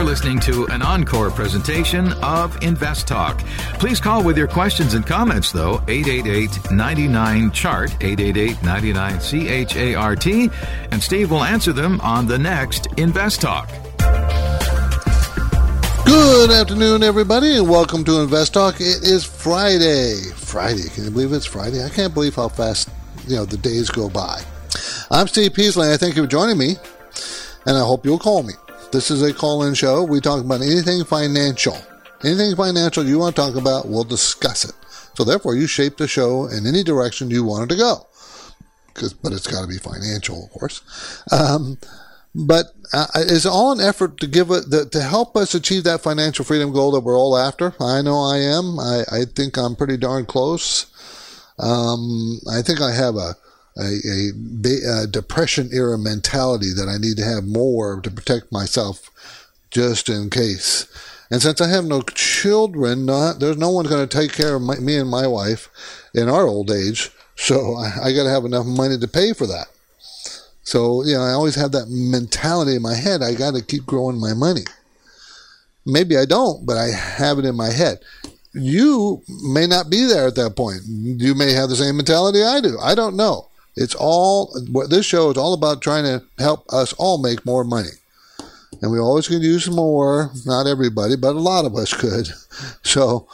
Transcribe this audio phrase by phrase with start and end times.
[0.00, 3.40] You're listening to an encore presentation of Invest Talk.
[3.74, 10.50] Please call with your questions and comments, though, 888-99-CHART, 888-99-C-H-A-R-T,
[10.90, 13.68] and Steve will answer them on the next Invest Talk.
[16.06, 18.76] Good afternoon, everybody, and welcome to Invest Talk.
[18.76, 20.14] It is Friday.
[20.34, 20.88] Friday.
[20.94, 21.84] Can you believe it's Friday?
[21.84, 22.88] I can't believe how fast,
[23.28, 24.40] you know, the days go by.
[25.10, 25.92] I'm Steve Peasley.
[25.92, 26.76] I thank you for joining me,
[27.66, 28.54] and I hope you'll call me.
[28.92, 30.02] This is a call-in show.
[30.02, 31.78] We talk about anything financial.
[32.24, 34.74] Anything financial you want to talk about, we'll discuss it.
[35.14, 38.06] So therefore, you shape the show in any direction you want it to go.
[39.22, 40.82] but it's got to be financial, of course.
[41.30, 41.78] Um,
[42.34, 46.44] but uh, it's all an effort to give it to help us achieve that financial
[46.44, 47.74] freedom goal that we're all after.
[47.80, 48.78] I know I am.
[48.80, 50.86] I, I think I'm pretty darn close.
[51.58, 53.36] Um, I think I have a
[53.76, 59.10] a, a, a depression era mentality that I need to have more to protect myself
[59.70, 60.86] just in case.
[61.30, 64.62] And since I have no children, not, there's no one going to take care of
[64.62, 65.68] my, me and my wife
[66.12, 67.10] in our old age.
[67.36, 69.68] So I, I got to have enough money to pay for that.
[70.62, 73.22] So, you know, I always have that mentality in my head.
[73.22, 74.64] I got to keep growing my money.
[75.86, 78.00] Maybe I don't, but I have it in my head.
[78.52, 80.82] You may not be there at that point.
[80.86, 82.78] You may have the same mentality I do.
[82.80, 83.49] I don't know.
[83.76, 87.64] It's all what this show is all about trying to help us all make more
[87.64, 87.90] money.
[88.82, 92.28] And we always could use more, not everybody, but a lot of us could.
[92.82, 93.28] So,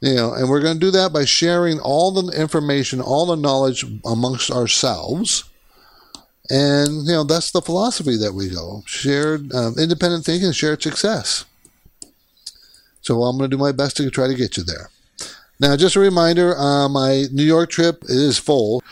[0.00, 3.36] you know, and we're going to do that by sharing all the information, all the
[3.36, 5.44] knowledge amongst ourselves.
[6.48, 11.44] And, you know, that's the philosophy that we go shared um, independent thinking, shared success.
[13.02, 14.90] So I'm going to do my best to try to get you there.
[15.58, 18.82] Now, just a reminder, uh, my New York trip is full.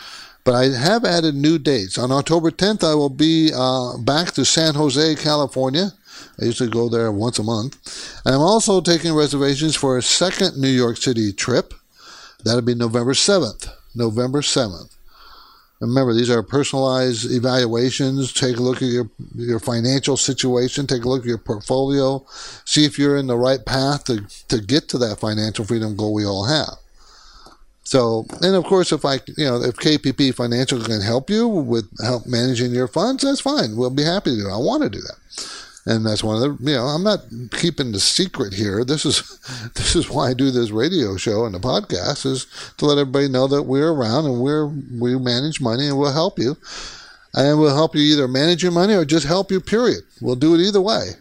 [0.43, 1.97] But I have added new dates.
[1.97, 5.91] On October 10th, I will be uh, back to San Jose, California.
[6.41, 8.21] I usually go there once a month.
[8.25, 11.73] And I'm also taking reservations for a second New York City trip.
[12.43, 13.69] That'll be November 7th.
[13.95, 14.95] November 7th.
[15.79, 18.33] Remember, these are personalized evaluations.
[18.33, 20.87] Take a look at your, your financial situation.
[20.87, 22.25] Take a look at your portfolio.
[22.65, 26.13] See if you're in the right path to, to get to that financial freedom goal
[26.13, 26.77] we all have.
[27.89, 31.89] So, and of course, if I, you know, if KPP Financial can help you with
[32.03, 33.75] help managing your funds, that's fine.
[33.75, 34.47] We'll be happy to do.
[34.47, 35.17] I want to do that,
[35.87, 37.21] and that's one of the, you know, I'm not
[37.53, 38.85] keeping the secret here.
[38.85, 39.39] This is,
[39.73, 42.45] this is why I do this radio show and the podcast is
[42.77, 46.37] to let everybody know that we're around and we're we manage money and we'll help
[46.37, 46.57] you,
[47.33, 49.59] and we'll help you either manage your money or just help you.
[49.59, 50.03] Period.
[50.21, 51.13] We'll do it either way,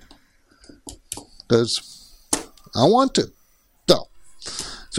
[1.48, 1.80] because
[2.76, 3.32] I want to.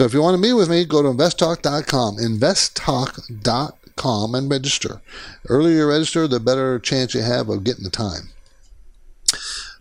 [0.00, 5.02] So if you want to meet with me, go to investtalk.com, investtalk.com, and register.
[5.42, 8.30] The earlier you register, the better chance you have of getting the time.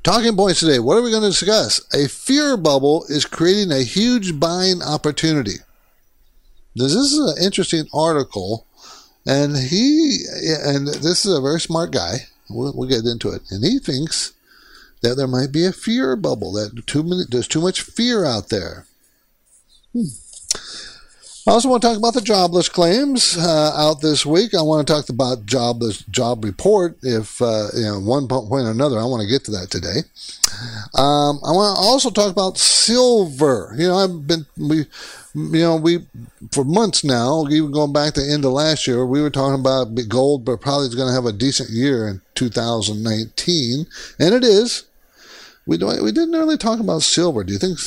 [0.04, 0.80] Talking points today.
[0.80, 1.80] What are we going to discuss?
[1.94, 5.60] A fear bubble is creating a huge buying opportunity.
[6.76, 8.66] This is an interesting article,
[9.26, 10.26] and he
[10.66, 12.26] and this is a very smart guy.
[12.50, 14.34] We'll, we'll get into it, and he thinks
[15.00, 16.52] that there might be a fear bubble.
[16.52, 18.86] That too many, there's too much fear out there.
[19.94, 20.04] Hmm.
[21.48, 24.54] I also want to talk about the jobless claims uh, out this week.
[24.54, 26.98] I want to talk about jobless job report.
[27.02, 30.06] If uh, you know one point or another, I want to get to that today.
[30.94, 33.74] Um, I want to also talk about silver.
[33.78, 34.86] You know, I've been we,
[35.34, 36.06] you know, we
[36.52, 39.60] for months now, even going back to the end of last year, we were talking
[39.60, 43.88] about gold, but probably is going to have a decent year in 2019,
[44.20, 44.86] and it is.
[45.70, 47.44] We don't, we didn't really talk about silver.
[47.44, 47.78] Do you think?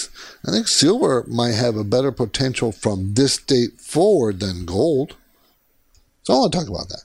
[0.47, 5.17] I think silver might have a better potential from this date forward than gold.
[6.23, 7.03] So I want to talk about that.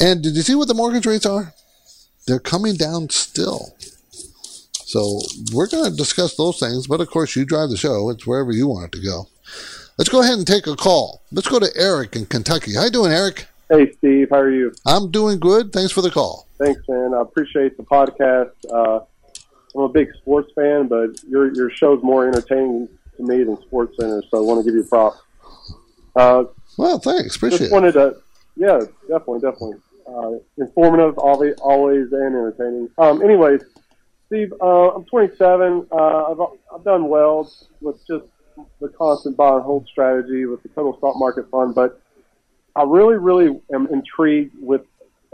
[0.00, 1.52] And did you see what the mortgage rates are?
[2.26, 3.76] They're coming down still.
[4.72, 5.20] So
[5.52, 8.08] we're going to discuss those things, but of course you drive the show.
[8.08, 9.28] It's wherever you want it to go.
[9.98, 11.20] Let's go ahead and take a call.
[11.30, 12.74] Let's go to Eric in Kentucky.
[12.74, 13.48] How you doing, Eric?
[13.68, 14.28] Hey, Steve.
[14.30, 14.72] How are you?
[14.86, 15.74] I'm doing good.
[15.74, 16.46] Thanks for the call.
[16.56, 17.12] Thanks, man.
[17.12, 18.52] I appreciate the podcast.
[18.72, 19.04] Uh,
[19.76, 23.96] I'm a big sports fan, but your your show's more entertaining to me than Sports
[23.98, 25.20] Center, so I want to give you props.
[26.14, 26.44] Uh,
[26.78, 27.36] well, thanks.
[27.36, 28.16] Appreciate just wanted to,
[28.56, 29.76] yeah, definitely, definitely.
[30.06, 32.88] Uh, informative, always, always, and entertaining.
[32.96, 33.62] Um, anyways,
[34.26, 35.86] Steve, uh, I'm 27.
[35.90, 36.40] Uh, I've,
[36.74, 37.50] I've done well
[37.80, 38.24] with just
[38.80, 42.00] the constant buy and hold strategy with the total stock market fund, but
[42.74, 44.82] I really, really am intrigued with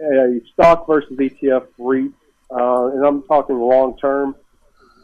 [0.00, 2.10] a stock versus ETF REIT
[2.52, 4.34] uh, and I'm talking long term.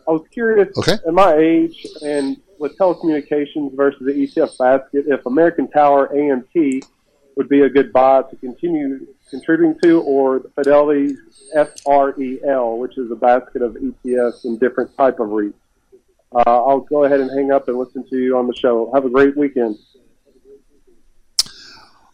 [0.07, 0.93] I was curious Okay.
[1.07, 6.85] at my age and with telecommunications versus the ETF basket, if American Tower AMT
[7.37, 11.15] would be a good buy to continue contributing to, or the Fidelity
[11.55, 15.53] FREL, which is a basket of ETFs and different type of REITs.
[16.35, 18.91] Uh, I'll go ahead and hang up and listen to you on the show.
[18.93, 19.79] Have a great weekend.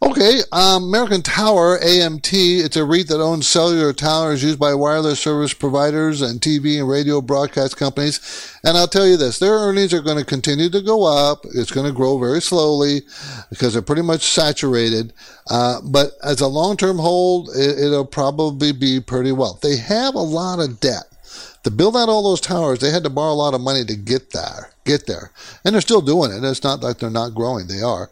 [0.04, 2.30] Okay, um, American Tower AMT.
[2.62, 6.86] It's a REIT that owns cellular towers used by wireless service providers and TV and
[6.86, 8.20] radio broadcast companies.
[8.62, 11.46] And I'll tell you this: their earnings are going to continue to go up.
[11.54, 13.00] It's going to grow very slowly
[13.48, 15.14] because they're pretty much saturated.
[15.48, 19.58] Uh, but as a long-term hold, it, it'll probably be pretty well.
[19.62, 21.04] They have a lot of debt
[21.64, 23.96] to build out all those towers, they had to borrow a lot of money to
[23.96, 25.32] get there, get there.
[25.64, 26.44] And they're still doing it.
[26.44, 27.66] It's not like they're not growing.
[27.66, 28.10] They are.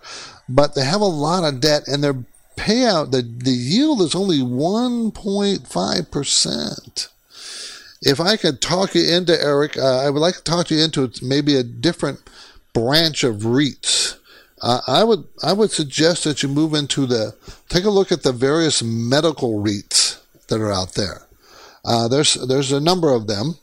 [0.48, 2.24] But they have a lot of debt and their
[2.56, 7.08] payout, the, the yield is only 1.5%.
[8.02, 11.10] If I could talk you into, Eric, uh, I would like to talk you into
[11.22, 12.20] maybe a different
[12.72, 14.18] branch of REITs.
[14.60, 17.34] Uh, I would I would suggest that you move into the
[17.68, 21.26] take a look at the various medical REITs that are out there.
[21.84, 23.58] Uh, there's there's a number of them,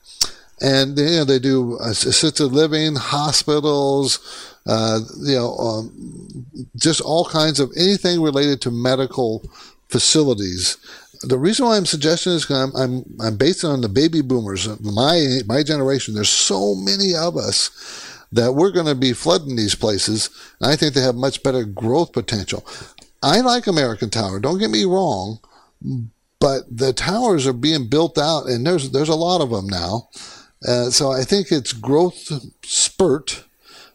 [0.62, 4.20] and you know they do assisted living, hospitals,
[4.70, 6.46] uh, you know, um,
[6.76, 9.42] just all kinds of anything related to medical
[9.88, 10.78] facilities.
[11.24, 14.68] The reason why I'm suggesting is because I'm, I'm I'm based on the baby boomers,
[14.80, 16.14] my my generation.
[16.14, 17.72] There's so many of us
[18.32, 20.30] that we're going to be flooding these places,
[20.62, 22.64] and I think they have much better growth potential.
[23.24, 24.40] I like American Tower.
[24.40, 25.40] Don't get me wrong,
[26.40, 30.10] but the towers are being built out, and there's there's a lot of them now.
[30.66, 32.32] Uh, so I think its growth
[32.64, 33.46] spurt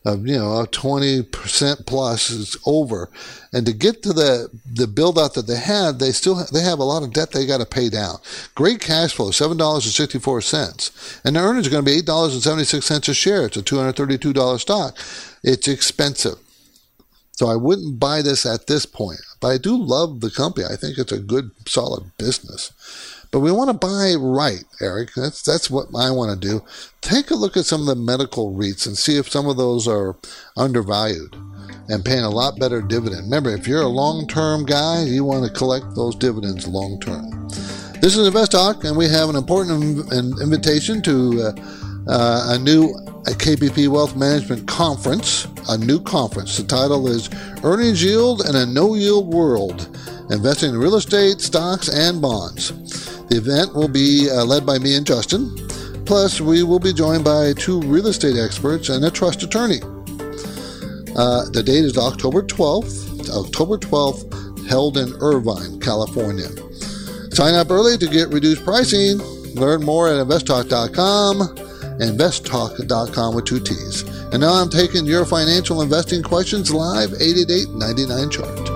[0.05, 3.11] of you know twenty percent plus is over,
[3.53, 6.79] and to get to the the build out that they had, they still they have
[6.79, 8.19] a lot of debt they got to pay down.
[8.55, 12.43] Great cash flow, seven dollars and the earnings are going to be eight dollars and
[12.43, 13.47] seventy six cents a share.
[13.47, 14.97] It's a two hundred thirty two dollar stock.
[15.43, 16.39] It's expensive.
[17.33, 19.19] So I wouldn't buy this at this point.
[19.41, 20.67] But I do love the company.
[20.67, 22.73] I think it's a good, solid business.
[23.35, 25.11] But we want to buy right, Eric.
[25.17, 26.63] That's that's what I want to do.
[27.01, 29.89] Take a look at some of the medical REITs and see if some of those
[29.89, 30.15] are
[30.57, 31.35] undervalued
[31.89, 33.25] and paying a lot better dividend.
[33.25, 37.49] Remember, if you're a long-term guy, you want to collect those dividends long-term.
[38.01, 41.53] This is Invest Talk, and we have an important inv- invitation to uh,
[42.07, 42.95] uh, a new
[43.27, 46.57] a KPP Wealth Management Conference, a new conference.
[46.57, 47.31] The title is
[47.65, 49.89] Earnings Yield in a No Yield World
[50.31, 52.73] Investing in Real Estate, Stocks, and Bonds.
[53.35, 55.51] The event will be uh, led by me and Justin.
[56.07, 59.81] Plus, we will be joined by two real estate experts and a trust attorney.
[61.17, 66.47] Uh, the date is October 12th, October 12th, held in Irvine, California.
[67.35, 69.19] Sign up early to get reduced pricing.
[69.57, 71.41] Learn more at investtalk.com,
[71.99, 74.03] investtalk.com with two T's.
[74.31, 78.74] And now I'm taking your financial investing questions live, 888-99 chart.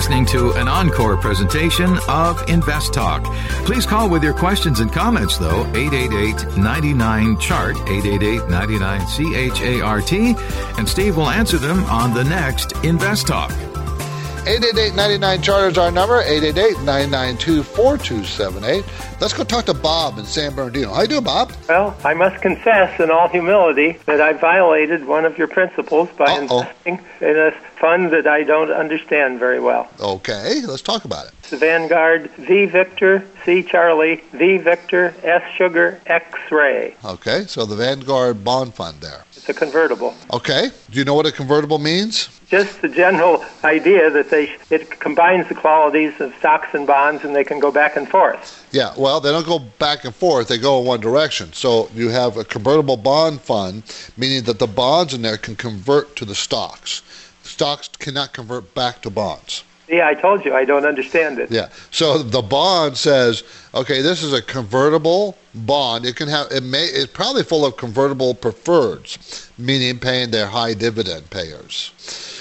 [0.00, 3.22] Listening to an encore presentation of Invest Talk.
[3.66, 9.60] Please call with your questions and comments, though, 888 99 Chart, 888 99 C H
[9.60, 10.34] A R T,
[10.78, 13.50] and Steve will answer them on the next Invest Talk.
[13.50, 19.09] 888-99 chart is our number, 888-992-4278.
[19.20, 20.94] Let's go talk to Bob in San Bernardino.
[20.94, 21.52] How you doing, Bob?
[21.68, 26.24] Well, I must confess in all humility that I violated one of your principles by
[26.24, 26.40] Uh-oh.
[26.60, 29.90] investing in a fund that I don't understand very well.
[30.00, 31.32] Okay, let's talk about it.
[31.40, 36.94] It's the Vanguard V Victor, C Charlie, V Victor, S Sugar, X Ray.
[37.04, 39.24] Okay, so the Vanguard Bond Fund there.
[39.36, 40.14] It's a convertible.
[40.32, 42.28] Okay, do you know what a convertible means?
[42.48, 47.34] Just the general idea that they it combines the qualities of stocks and bonds and
[47.34, 48.66] they can go back and forth.
[48.72, 51.52] Yeah, well, they don't go back and forth, they go in one direction.
[51.52, 53.82] So you have a convertible bond fund,
[54.16, 57.02] meaning that the bonds in there can convert to the stocks.
[57.42, 59.64] Stocks cannot convert back to bonds.
[59.88, 61.50] Yeah, I told you I don't understand it.
[61.50, 61.68] Yeah.
[61.90, 63.42] So the bond says,
[63.74, 66.06] okay, this is a convertible bond.
[66.06, 70.74] It can have it may it's probably full of convertible preferreds, meaning paying their high
[70.74, 71.90] dividend payers.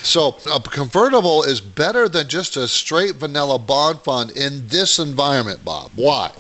[0.03, 5.63] So a convertible is better than just a straight vanilla bond fund in this environment,
[5.65, 5.91] Bob.
[5.95, 6.31] Why?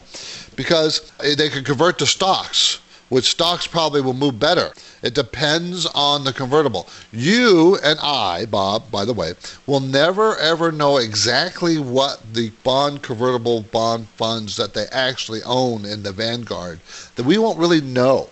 [0.55, 4.71] Because eh, they can convert to stocks, which stocks probably will move better.
[5.01, 6.87] It depends on the convertible.
[7.11, 9.33] You and I, Bob, by the way,
[9.65, 15.85] will never ever know exactly what the bond convertible bond funds that they actually own
[15.85, 16.79] in the Vanguard,
[17.15, 18.29] that we won't really know.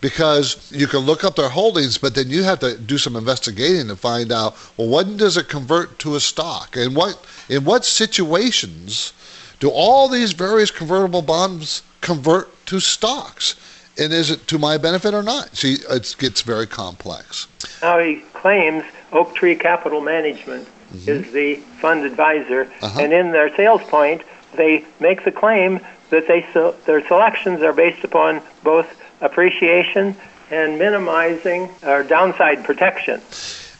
[0.00, 3.88] Because you can look up their holdings, but then you have to do some investigating
[3.88, 7.84] to find out well when does it convert to a stock and what in what
[7.84, 9.12] situations
[9.58, 13.56] do all these various convertible bonds convert to stocks?
[13.98, 15.56] And is it to my benefit or not?
[15.56, 17.48] See, it gets very complex.
[17.82, 21.10] Now he claims Oaktree Capital Management mm-hmm.
[21.10, 23.00] is the fund advisor, uh-huh.
[23.00, 24.22] and in their sales point,
[24.54, 28.86] they make the claim that they so, their selections are based upon both
[29.20, 30.16] appreciation
[30.50, 33.20] and minimizing our downside protection.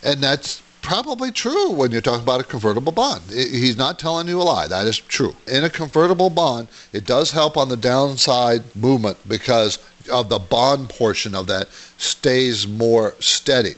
[0.03, 3.23] And that's probably true when you're talking about a convertible bond.
[3.31, 4.69] He's not telling you a lie.
[4.69, 5.35] That is true.
[5.47, 9.79] In a convertible bond, it does help on the downside movement because
[10.11, 11.69] of the bond portion of that
[11.99, 13.75] stays more steady.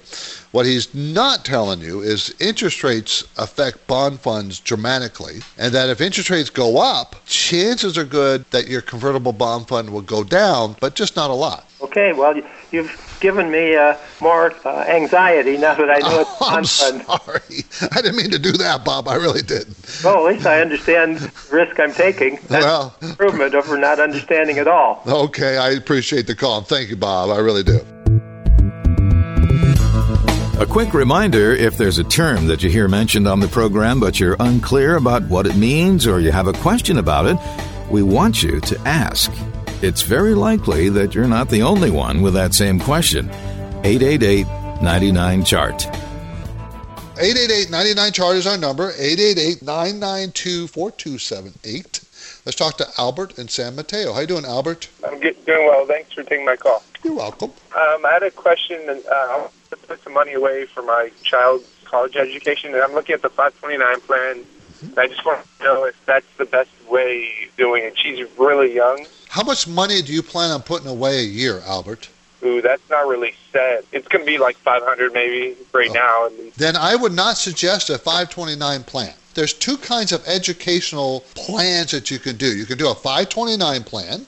[0.52, 6.00] What he's not telling you is interest rates affect bond funds dramatically, and that if
[6.00, 10.74] interest rates go up, chances are good that your convertible bond fund will go down,
[10.80, 11.66] but just not a lot.
[11.82, 12.34] Okay, well,
[12.72, 17.64] you've given me uh, more uh, anxiety now that I know it's bond I'm sorry.
[17.92, 19.06] I didn't mean to do that, Bob.
[19.06, 19.76] I really didn't.
[20.02, 22.40] Well, at least I understand the risk I'm taking.
[22.48, 25.02] That's well, improvement over not understanding at all.
[25.06, 26.62] Okay, I appreciate the call.
[26.62, 27.30] Thank you, Bob.
[27.30, 27.86] I really do.
[30.60, 34.20] A quick reminder if there's a term that you hear mentioned on the program but
[34.20, 37.38] you're unclear about what it means or you have a question about it,
[37.90, 39.32] we want you to ask.
[39.80, 43.30] It's very likely that you're not the only one with that same question.
[43.84, 44.46] 888
[44.82, 45.86] 99 Chart.
[45.86, 51.89] 888 99 Chart is our number 888 992 4278.
[52.50, 54.12] Let's talk to Albert in San Mateo.
[54.12, 54.88] How you doing, Albert?
[55.06, 55.86] I'm doing well.
[55.86, 56.82] Thanks for taking my call.
[57.04, 57.52] You're welcome.
[57.78, 58.80] Um, I had a question.
[58.88, 62.92] Uh, I want to put some money away for my child's college education, and I'm
[62.92, 64.38] looking at the 529 plan.
[64.38, 64.98] Mm-hmm.
[64.98, 67.96] I just want to know if that's the best way doing it.
[67.96, 69.06] She's really young.
[69.28, 72.08] How much money do you plan on putting away a year, Albert?
[72.42, 73.84] Ooh, that's not really set.
[73.92, 76.32] It's going to be like 500 maybe right oh.
[76.32, 76.50] now.
[76.56, 82.10] Then I would not suggest a 529 plan there's two kinds of educational plans that
[82.10, 82.56] you can do.
[82.56, 84.26] You can do a 529 plan,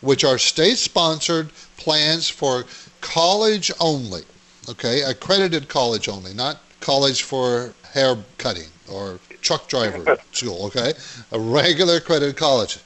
[0.00, 2.64] which are state sponsored plans for
[3.00, 4.22] college only,
[4.68, 10.92] okay, accredited college only, not college for hair cutting or truck driver school, okay,
[11.32, 12.78] a regular accredited college.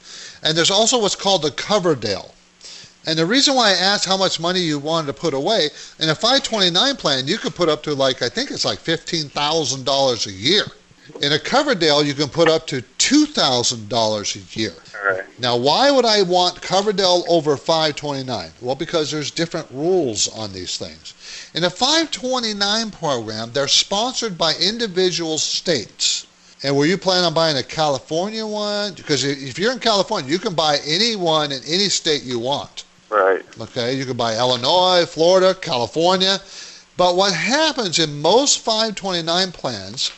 [0.43, 2.31] And there's also what's called the Coverdell.
[3.05, 6.09] And the reason why I asked how much money you wanted to put away, in
[6.09, 10.31] a 529 plan, you could put up to like, I think it's like $15,000 a
[10.31, 10.65] year.
[11.21, 14.73] In a Coverdell, you can put up to $2,000 a year.
[15.39, 18.51] Now, why would I want Coverdell over 529?
[18.61, 21.13] Well, because there's different rules on these things.
[21.55, 26.27] In a 529 program, they're sponsored by individual states.
[26.61, 28.93] And were you planning on buying a California one?
[28.93, 32.83] Because if you're in California, you can buy any one in any state you want.
[33.09, 33.43] Right.
[33.59, 36.39] Okay, you can buy Illinois, Florida, California.
[36.97, 40.11] But what happens in most 529 plans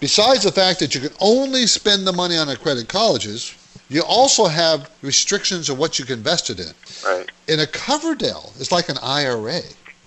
[0.00, 3.54] Besides the fact that you can only spend the money on accredited colleges,
[3.88, 6.72] you also have restrictions of what you can invest it in.
[7.04, 7.30] Right.
[7.48, 9.60] In a Coverdell, it's like an IRA.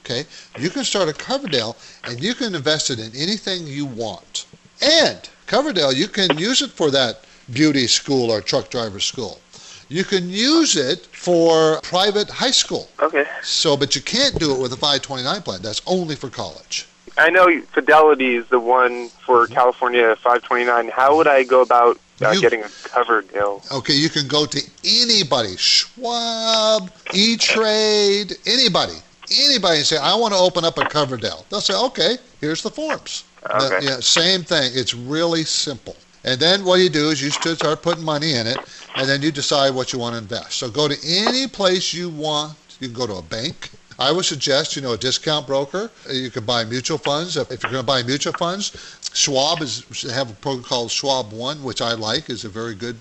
[0.05, 0.25] Okay,
[0.57, 4.45] you can start a Coverdell and you can invest it in anything you want.
[4.81, 9.39] And Coverdell, you can use it for that beauty school or truck driver school.
[9.87, 12.89] You can use it for private high school.
[13.01, 13.25] Okay.
[13.41, 15.61] So, but you can't do it with a 529 plan.
[15.61, 16.87] That's only for college.
[17.19, 20.89] I know Fidelity is the one for California 529.
[20.89, 23.69] How would I go about uh, you, getting a Coverdell?
[23.71, 28.95] Okay, you can go to anybody, Schwab, E Trade, anybody,
[29.31, 32.71] anybody, and say, "I want to open up a Coverdell." They'll say, "Okay, here's the
[32.71, 33.79] forms." Okay.
[33.79, 34.71] The, yeah, same thing.
[34.73, 35.95] It's really simple.
[36.23, 38.57] And then what you do is you start putting money in it,
[38.95, 40.53] and then you decide what you want to invest.
[40.53, 42.57] So go to any place you want.
[42.79, 43.71] You can go to a bank.
[43.99, 45.91] I would suggest, you know, a discount broker.
[46.09, 47.35] You can buy mutual funds.
[47.35, 48.71] If you're going to buy mutual funds,
[49.13, 52.95] Schwab is have a program called Schwab One, which I like, is a very good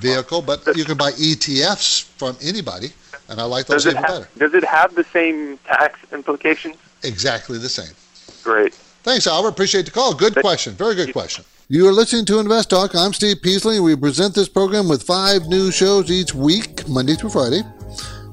[0.00, 0.40] vehicle.
[0.40, 2.92] But you can buy ETFs from anybody,
[3.28, 4.28] and I like those does even have, better.
[4.38, 6.76] Does it have the same tax implications?
[7.02, 7.94] Exactly the same.
[8.42, 8.74] Great.
[9.02, 9.48] Thanks, Albert.
[9.48, 10.14] Appreciate the call.
[10.14, 10.72] Good question.
[10.74, 11.44] Very good question.
[11.68, 12.94] You are listening to Invest Talk.
[12.94, 13.80] I'm Steve Peasley.
[13.80, 17.62] We present this program with five new shows each week, Monday through Friday,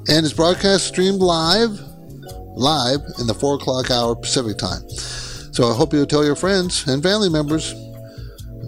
[0.08, 1.89] and it's broadcast streamed live
[2.60, 4.88] live in the 4 o'clock hour Pacific time.
[5.52, 7.74] So I hope you'll tell your friends and family members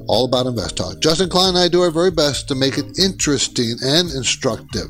[0.07, 1.00] all about Invest Talk.
[1.00, 4.89] Justin Klein and I do our very best to make it interesting and instructive.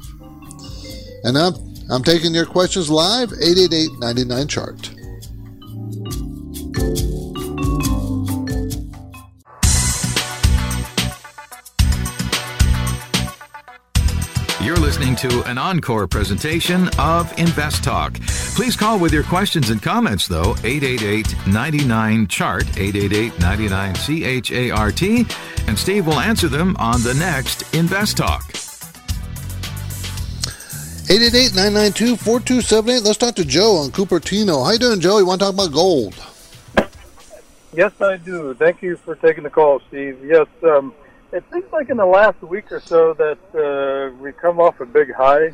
[1.24, 1.54] And I'm,
[1.90, 4.92] I'm taking your questions live, 888 99 chart.
[14.92, 18.14] Listening to an encore presentation of Invest Talk.
[18.56, 24.52] Please call with your questions and comments, though, 888 99 Chart, 888 99 C H
[24.52, 25.26] A R T,
[25.68, 28.44] and Steve will answer them on the next Invest Talk.
[31.12, 33.04] 888-992-4278.
[33.04, 34.66] Let's talk to Joe on Cupertino.
[34.66, 35.18] How you doing, Joe?
[35.18, 36.16] You want to talk about gold?
[37.74, 38.54] Yes, I do.
[38.54, 40.20] Thank you for taking the call, Steve.
[40.24, 40.94] Yes, um,
[41.34, 44.86] it seems like in the last week or so that uh, we come off a
[44.86, 45.54] big high,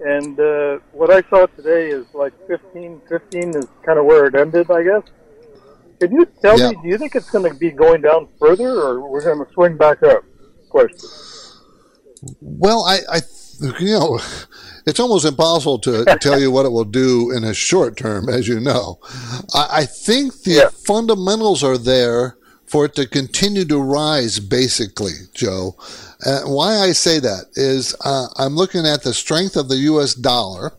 [0.00, 4.34] and uh, what I saw today is like 15, 15 is kind of where it
[4.34, 5.02] ended, I guess.
[6.00, 6.70] Can you tell Yeah.
[6.70, 9.52] me, do you think it's going to be going down further, or we're going to
[9.54, 10.22] swing back up?
[10.68, 11.08] Question.
[12.40, 13.20] Well, I, I,
[13.78, 14.18] you know,
[14.86, 18.48] it's almost impossible to tell you what it will do in a short term, as
[18.48, 18.98] you know.
[19.54, 20.68] I, I think the Yeah.
[20.86, 25.76] fundamentals are there for it to continue to rise, basically, Joe.
[26.24, 30.14] Uh, why I say that is uh, I'm looking at the strength of the U.S.
[30.14, 30.72] dollar,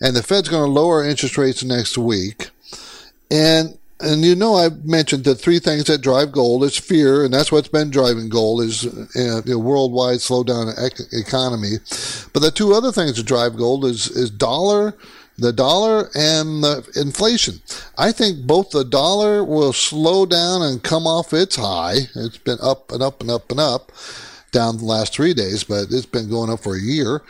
[0.00, 2.50] and the Fed's going to lower interest rates next week.
[3.30, 7.32] And and you know I mentioned the three things that drive gold is fear, and
[7.32, 11.76] that's what's been driving gold is uh, the worldwide slowdown ec- economy.
[12.32, 14.94] But the two other things that drive gold is is dollar,
[15.36, 17.60] the dollar, and the inflation.
[17.98, 22.08] I think both the dollar will slow down and come off its high.
[22.14, 23.92] It's been up and up and up and up
[24.52, 27.22] down the last three days, but it's been going up for a year.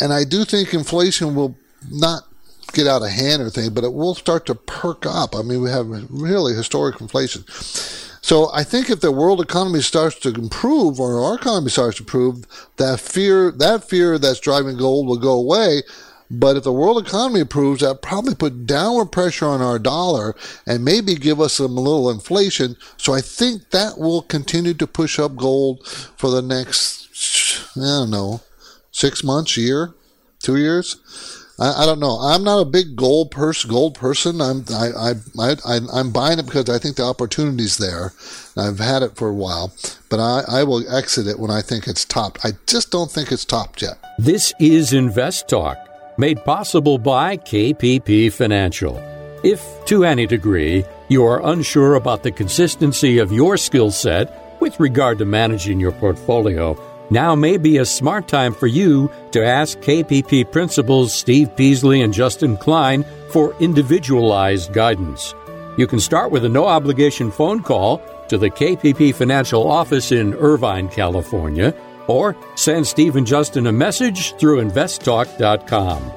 [0.00, 1.56] And I do think inflation will
[1.90, 2.24] not
[2.72, 5.36] get out of hand or thing, but it will start to perk up.
[5.36, 7.44] I mean, we have really historic inflation.
[8.22, 12.02] So I think if the world economy starts to improve or our economy starts to
[12.02, 15.82] improve, that fear, that fear that's driving gold will go away.
[16.34, 20.34] But if the world economy improves, that probably put downward pressure on our dollar
[20.66, 22.76] and maybe give us some little inflation.
[22.96, 28.10] So I think that will continue to push up gold for the next, I don't
[28.10, 28.40] know,
[28.90, 29.92] six months, year,
[30.40, 30.96] two years.
[31.58, 32.18] I, I don't know.
[32.18, 34.40] I'm not a big gold purse gold person.
[34.40, 38.12] I'm I, I, I, I'm buying it because I think the opportunity's there.
[38.56, 39.74] I've had it for a while,
[40.08, 42.42] but I, I will exit it when I think it's topped.
[42.42, 43.98] I just don't think it's topped yet.
[44.18, 45.78] This is Invest Talk,
[46.16, 48.96] made possible by KPP Financial.
[49.42, 54.78] If, to any degree, you are unsure about the consistency of your skill set with
[54.78, 56.76] regard to managing your portfolio,
[57.10, 62.14] now may be a smart time for you to ask KPP principals Steve Peasley and
[62.14, 65.34] Justin Klein for individualized guidance.
[65.76, 70.34] You can start with a no obligation phone call to the KPP Financial office in
[70.34, 71.74] Irvine, California,
[72.12, 76.12] or send Steve and Justin a message through investtalk.com.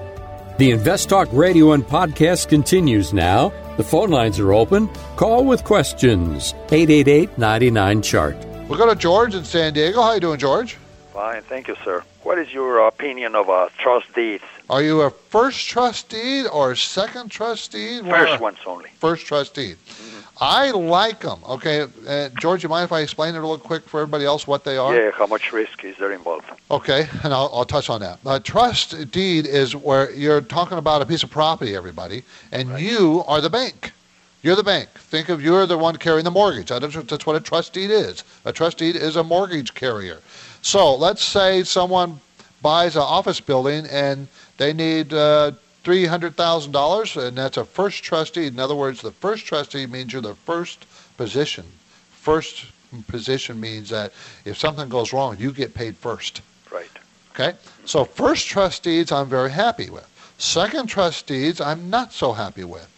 [0.58, 3.52] The Invest Talk radio and podcast continues now.
[3.78, 4.88] The phone lines are open.
[5.18, 6.54] Call with questions.
[6.72, 8.38] 888 99 Chart.
[8.70, 10.02] We'll go to George in San Diego.
[10.02, 10.78] How you doing, George?
[11.14, 12.04] Fine, thank you, sir.
[12.24, 14.44] What is your opinion of uh, trust deeds?
[14.70, 18.04] Are you a first trust deed or a second trust deed?
[18.06, 18.90] First ones only.
[19.00, 19.78] First trust deed.
[20.42, 21.40] I like them.
[21.48, 24.46] Okay, uh, George, you mind if I explain it a little quick for everybody else
[24.46, 24.94] what they are?
[24.96, 26.46] Yeah, how much risk is there involved?
[26.70, 28.20] Okay, and I'll, I'll touch on that.
[28.26, 33.24] A trust deed is where you're talking about a piece of property, everybody, and you
[33.28, 33.94] are the bank.
[34.42, 34.90] You're the bank.
[34.90, 36.68] Think of you're the one carrying the mortgage.
[36.68, 38.24] That's that's what a trust deed is.
[38.44, 40.20] A trust deed is a mortgage carrier.
[40.62, 42.20] So let's say someone
[42.62, 45.52] buys an office building and they need uh,
[45.86, 48.52] three hundred thousand dollars, and that's a first trust deed.
[48.52, 51.64] In other words, the first trust deed means you're the first position.
[52.10, 52.66] First
[53.08, 54.12] position means that
[54.46, 56.42] if something goes wrong, you get paid first.
[56.72, 56.90] Right.
[57.34, 57.54] Okay?
[57.86, 60.08] So first trust deeds I'm very happy with.
[60.40, 62.90] Second trust deeds I'm not so happy with.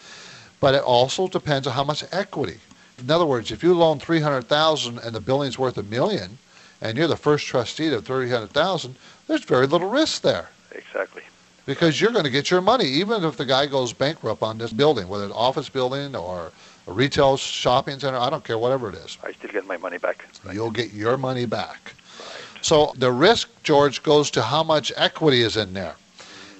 [0.60, 2.60] But it also depends on how much equity.
[2.97, 6.39] In other words, if you loan 300,000 and the building's worth a million
[6.82, 8.95] and you're the first trust deed of 300,000,
[9.28, 11.23] there's very little risk there Exactly.
[11.67, 14.71] Because you're going to get your money even if the guy goes bankrupt on this
[14.71, 16.51] building, whether it's office building or
[16.88, 19.17] a retail shopping center, I don't care whatever it is.
[19.21, 20.25] I still get my money back.
[20.51, 21.93] You'll get your money back.
[22.62, 25.95] So the risk, George, goes to how much equity is in there.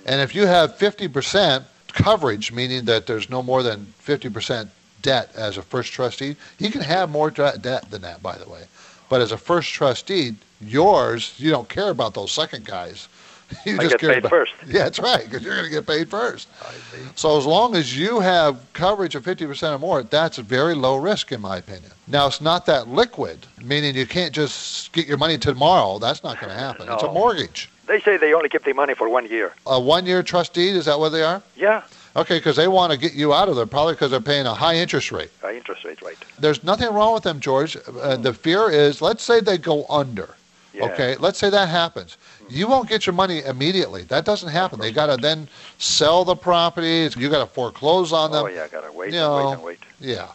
[0.06, 4.68] And if you have 50% coverage, meaning that there's no more than 50%
[5.02, 8.50] debt as a first trust deed, you can have more debt than that, by the
[8.50, 8.64] way.
[9.08, 13.08] But as a first trust deed, yours, you don't care about those second guys.
[13.66, 14.54] You I just get paid about, first.
[14.66, 16.48] Yeah, that's right, because you're going to get paid first.
[16.62, 17.04] I see.
[17.16, 21.32] So as long as you have coverage of 50% or more, that's very low risk
[21.32, 21.92] in my opinion.
[22.08, 26.00] Now it's not that liquid, meaning you can't just get your money tomorrow.
[26.00, 26.88] That's not going to happen.
[26.90, 27.70] It's a mortgage.
[27.88, 29.54] They say they only keep the money for one year.
[29.66, 31.42] A one-year trust deed, is that what they are?
[31.56, 31.84] Yeah,
[32.18, 34.54] Okay, because they want to get you out of there, probably because they're paying a
[34.54, 35.30] high interest rate.
[35.44, 36.18] uh, interest rate, right.
[36.40, 37.78] There's nothing wrong with them, George.
[37.78, 40.30] Uh, the fear is, let's say they go under.
[40.74, 40.86] Yeah.
[40.86, 42.18] Okay, let's say that happens.
[42.50, 44.04] You won't get your money immediately.
[44.04, 44.80] That doesn't happen.
[44.80, 47.16] They got to then sell the properties.
[47.16, 48.46] You got to foreclose on them.
[48.46, 49.80] Oh yeah, gotta wait You and know, wait and wait.
[50.00, 50.28] Yeah.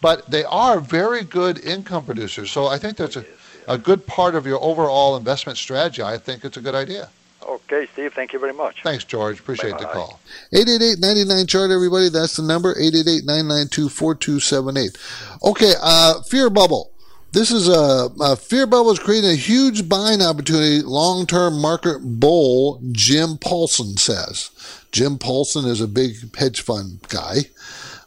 [0.00, 2.50] But they are very good income producers.
[2.50, 3.24] So I think that's a,
[3.68, 6.02] a good part of your overall investment strategy.
[6.02, 7.10] I think it's a good idea.
[7.46, 8.82] Okay, Steve, thank you very much.
[8.82, 9.40] Thanks, George.
[9.40, 9.92] Appreciate the Bye-bye.
[9.92, 10.20] call.
[10.54, 12.08] 888-99-CHART, everybody.
[12.10, 14.96] That's the number, 888-992-4278.
[15.44, 16.90] Okay, uh, fear bubble.
[17.32, 22.82] This is a, a fear bubble is creating a huge buying opportunity, long-term market bull,
[22.90, 24.50] Jim Paulson says.
[24.90, 27.42] Jim Paulson is a big hedge fund guy.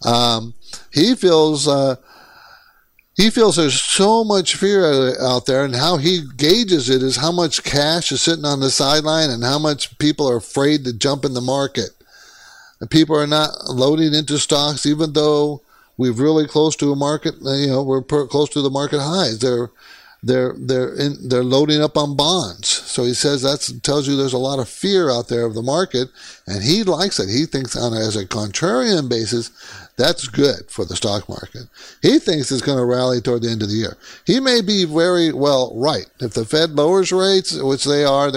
[0.06, 0.54] Um,
[0.92, 1.96] he feels uh,
[3.16, 7.32] he feels there's so much fear out there, and how he gauges it is how
[7.32, 11.24] much cash is sitting on the sideline and how much people are afraid to jump
[11.24, 11.92] in the market.
[12.82, 15.62] And people are not loading into stocks, even though
[15.98, 17.36] we're really close to a market.
[17.46, 19.40] Uh, you know, we're per, close to the market highs.
[19.40, 19.70] They're
[20.26, 22.70] they're they're in, they're loading up on bonds.
[22.70, 25.62] So he says that tells you there's a lot of fear out there of the
[25.62, 26.08] market,
[26.48, 27.30] and he likes it.
[27.30, 29.52] He thinks on a, as a contrarian basis,
[29.98, 31.64] that's good for the stock market.
[32.02, 33.98] He thinks it's going to rally toward the end of the year.
[34.26, 36.10] He may be very well right.
[36.22, 38.32] If the Fed lowers rates, which they are,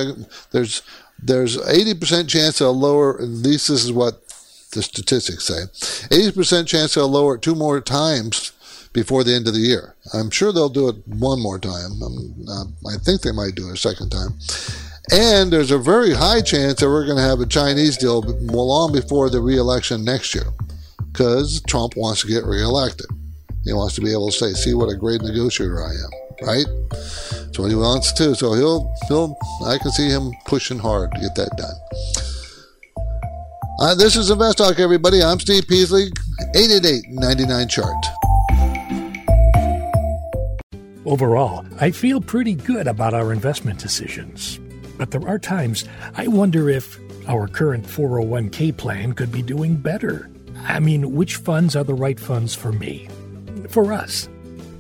[0.51, 0.83] there's
[1.23, 3.17] there's 80% chance they'll lower.
[3.17, 4.26] At least this is what
[4.77, 5.65] the statistics say.
[6.15, 8.53] 80% chance they'll lower it two more times
[8.93, 9.95] before the end of the year.
[10.15, 12.01] I'm sure they'll do it one more time.
[12.49, 14.39] Uh, I think they might do it a second time.
[15.13, 18.93] And there's a very high chance that we're going to have a Chinese deal long
[18.93, 20.47] before the reelection next year
[21.13, 23.07] because Trump wants to get reelected.
[23.65, 26.67] He wants to be able to say, see what a great negotiator I am, right?
[26.91, 28.35] That's what he wants to.
[28.35, 29.37] So he'll, he'll,
[29.67, 32.36] I can see him pushing hard to get that done.
[33.79, 35.23] Uh, this is Invest Talk, everybody.
[35.23, 36.07] I'm Steve Peasley,
[36.55, 38.07] 888-99-CHART.
[41.05, 44.59] Overall, I feel pretty good about our investment decisions.
[44.97, 45.85] But there are times
[46.17, 50.31] I wonder if our current 401k plan could be doing better.
[50.63, 53.11] I mean, which funds are the right funds for me?
[53.69, 54.27] For us.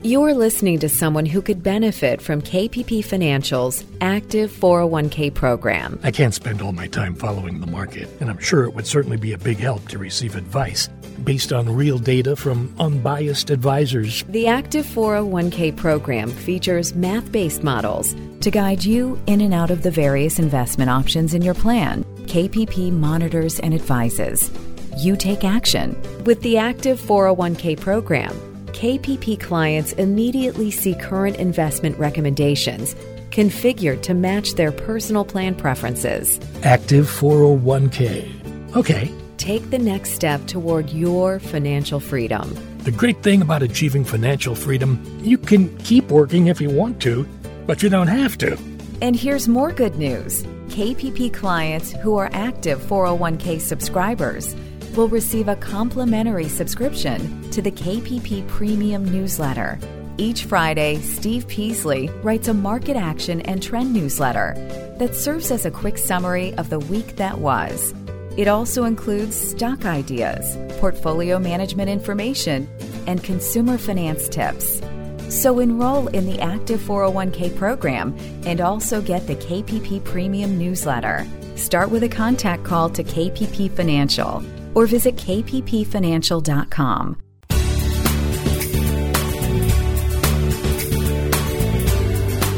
[0.03, 5.99] You're listening to someone who could benefit from KPP Financial's active 401k program.
[6.05, 9.17] I can't spend all my time following the market, and I'm sure it would certainly
[9.17, 10.89] be a big help to receive advice
[11.25, 14.23] based on real data from unbiased advisors.
[14.29, 19.83] The active 401k program features math based models to guide you in and out of
[19.83, 22.05] the various investment options in your plan.
[22.27, 24.53] KPP monitors and advises.
[24.99, 26.01] You take action.
[26.25, 32.95] With the active 401k program, KPP clients immediately see current investment recommendations
[33.31, 36.39] configured to match their personal plan preferences.
[36.63, 38.77] Active 401k.
[38.77, 39.11] Okay.
[39.39, 42.55] Take the next step toward your financial freedom.
[42.81, 47.27] The great thing about achieving financial freedom, you can keep working if you want to,
[47.67, 48.59] but you don't have to.
[49.01, 54.55] And here's more good news KPP clients who are active 401k subscribers
[54.97, 59.79] will receive a complimentary subscription to the KPP Premium newsletter.
[60.19, 64.55] Each Friday, Steve Peasley writes a market action and trend newsletter
[64.99, 67.95] that serves as a quick summary of the week that was.
[68.39, 72.69] It also includes stock ideas, portfolio management information,
[73.07, 74.81] and consumer finance tips.
[75.29, 81.27] So enroll in the Active 401k program and also get the KPP Premium newsletter.
[81.57, 84.43] Start with a contact call to KPP Financial
[84.77, 87.17] or visit kppfinancial.com.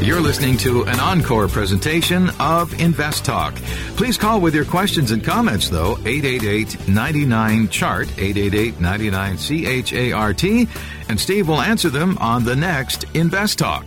[0.01, 3.55] You're listening to an encore presentation of Invest Talk.
[3.95, 10.67] Please call with your questions and comments, though, 888-99-CHART, 888-99-C-H-A-R-T,
[11.09, 13.85] and Steve will answer them on the next Invest Talk.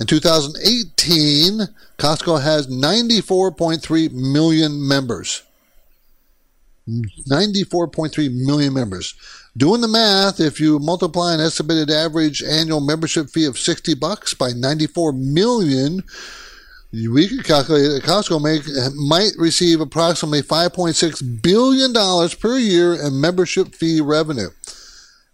[0.00, 1.60] In 2018,
[1.98, 5.42] Costco has 94.3 million members.
[6.88, 9.14] 94.3 million members.
[9.56, 14.34] Doing the math, if you multiply an estimated average annual membership fee of 60 bucks
[14.34, 16.02] by 94 million,
[16.92, 18.62] we could calculate that Costco make,
[18.96, 24.50] might receive approximately $5.6 billion per year in membership fee revenue.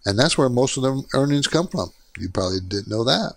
[0.04, 1.92] And that's where most of their earnings come from.
[2.18, 3.34] You probably didn't know that.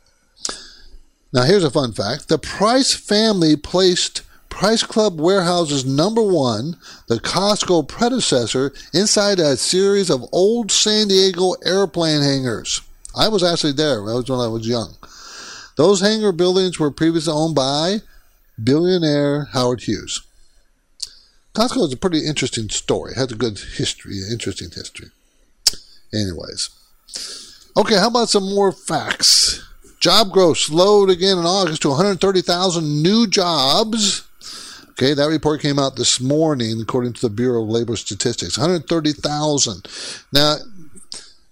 [1.34, 6.76] Now, here's a fun fact the Price family placed Price Club Warehouse's number one,
[7.08, 12.82] the Costco predecessor, inside a series of old San Diego airplane hangars.
[13.16, 14.06] I was actually there.
[14.06, 14.98] That was when I was young.
[15.78, 18.02] Those hangar buildings were previously owned by
[18.62, 20.22] billionaire Howard Hughes.
[21.54, 23.14] Costco is a pretty interesting story.
[23.14, 25.08] It has a good history, interesting history.
[26.14, 26.70] Anyways.
[27.78, 29.66] Okay, how about some more facts?
[30.02, 34.28] Job growth slowed again in August to 130,000 new jobs.
[34.90, 38.58] Okay, that report came out this morning, according to the Bureau of Labor Statistics.
[38.58, 39.88] 130,000.
[40.34, 40.58] Now,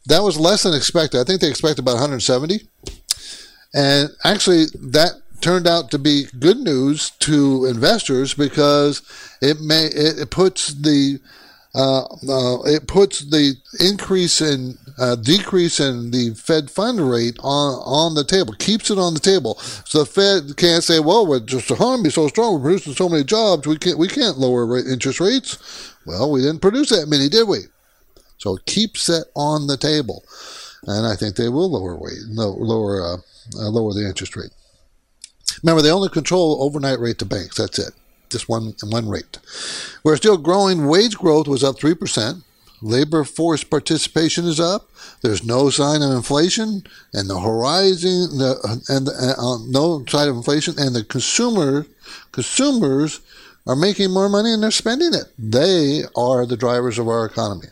[0.07, 1.21] that was less than expected.
[1.21, 2.67] I think they expected about 170.
[3.75, 9.01] And actually, that turned out to be good news to investors because
[9.41, 11.19] it may it, it puts the
[11.75, 17.73] uh, uh, it puts the increase in uh, decrease in the Fed fund rate on
[17.85, 19.55] on the table, keeps it on the table.
[19.85, 23.23] So the Fed can't say, "Well, we're just economy so strong, we're producing so many
[23.23, 27.47] jobs, we can't we can't lower interest rates." Well, we didn't produce that many, did
[27.47, 27.65] we?
[28.39, 30.23] So it keeps it on the table,
[30.87, 33.17] and I think they will lower rate, lower uh,
[33.59, 34.51] uh, lower the interest rate.
[35.61, 37.57] Remember, they only control overnight rate to banks.
[37.57, 37.93] That's it
[38.29, 39.39] just one in one rate.
[40.03, 40.87] We're still growing.
[40.87, 42.43] Wage growth was up three percent.
[42.81, 44.89] Labor force participation is up.
[45.21, 50.37] There's no sign of inflation, and the horizon the, and the, uh, no sign of
[50.37, 51.85] inflation, and the consumer
[52.31, 53.19] consumers
[53.67, 55.25] are making more money and they're spending it.
[55.37, 57.67] They are the drivers of our economy.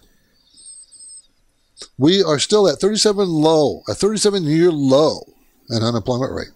[1.97, 5.21] We are still at 37 low, a 37 year low
[5.69, 6.51] in unemployment rate.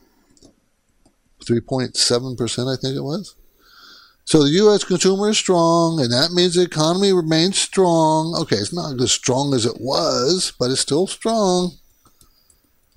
[1.43, 3.35] 3.7%, I think it was.
[4.25, 4.84] So the U.S.
[4.84, 8.36] consumer is strong, and that means the economy remains strong.
[8.41, 11.71] Okay, it's not as strong as it was, but it's still strong.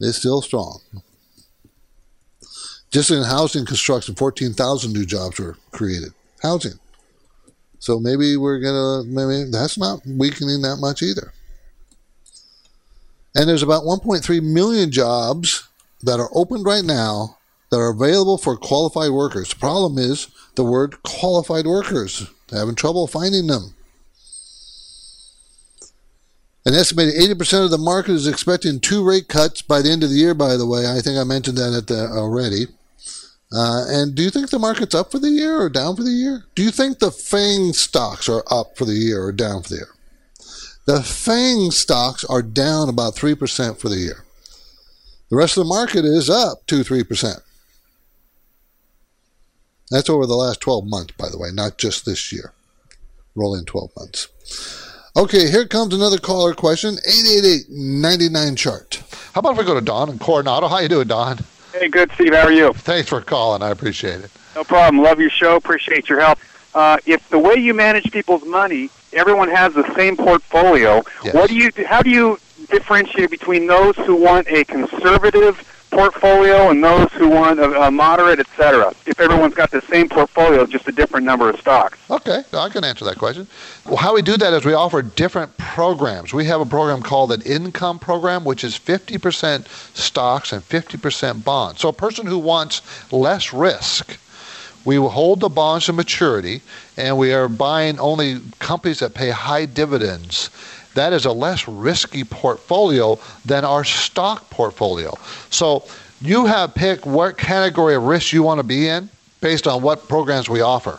[0.00, 0.80] It's still strong.
[2.90, 6.12] Just in housing construction, 14,000 new jobs were created.
[6.42, 6.78] Housing.
[7.80, 11.32] So maybe we're going to, maybe that's not weakening that much either.
[13.34, 15.68] And there's about 1.3 million jobs
[16.02, 17.38] that are open right now
[17.70, 19.48] that are available for qualified workers.
[19.48, 22.30] The problem is the word qualified workers.
[22.50, 23.74] Having trouble finding them.
[26.66, 30.10] An estimated 80% of the market is expecting two rate cuts by the end of
[30.10, 30.86] the year, by the way.
[30.86, 32.66] I think I mentioned that at the, already.
[33.52, 36.10] Uh, and do you think the market's up for the year or down for the
[36.10, 36.44] year?
[36.54, 39.76] Do you think the FANG stocks are up for the year or down for the
[39.76, 39.94] year?
[40.86, 44.24] The FANG stocks are down about 3% for the year.
[45.30, 47.40] The rest of the market is up 2 3%.
[49.90, 52.53] That's over the last 12 months, by the way, not just this year.
[53.35, 54.29] Rolling 12 months.
[55.16, 56.97] Okay, here comes another caller question.
[56.97, 59.03] 888-99 chart.
[59.33, 60.68] How about if we go to Don in Coronado?
[60.68, 61.38] How you doing, Don?
[61.73, 62.35] Hey, good, Steve.
[62.35, 62.73] How are you?
[62.73, 63.62] Thanks for calling.
[63.62, 64.31] I appreciate it.
[64.55, 65.03] No problem.
[65.03, 65.57] Love your show.
[65.57, 66.38] Appreciate your help.
[66.75, 71.35] Uh, if the way you manage people's money, everyone has the same portfolio, yes.
[71.35, 71.70] what do you?
[71.87, 77.59] How do you differentiate between those who want a conservative portfolio and those who want
[77.61, 78.92] a, a moderate, et cetera.
[79.07, 81.98] If everyone's got the same portfolio, just a different number of stocks.
[82.11, 83.46] Okay, I can answer that question.
[83.87, 86.35] Well, how we do that is we offer different programs.
[86.35, 91.80] We have a program called an income program, which is 50% stocks and 50% bonds.
[91.80, 94.18] So a person who wants less risk,
[94.85, 96.61] we will hold the bonds to maturity,
[96.96, 100.50] and we are buying only companies that pay high dividends
[100.94, 105.12] that is a less risky portfolio than our stock portfolio.
[105.50, 105.85] So
[106.20, 109.09] you have picked what category of risk you want to be in
[109.40, 110.98] based on what programs we offer.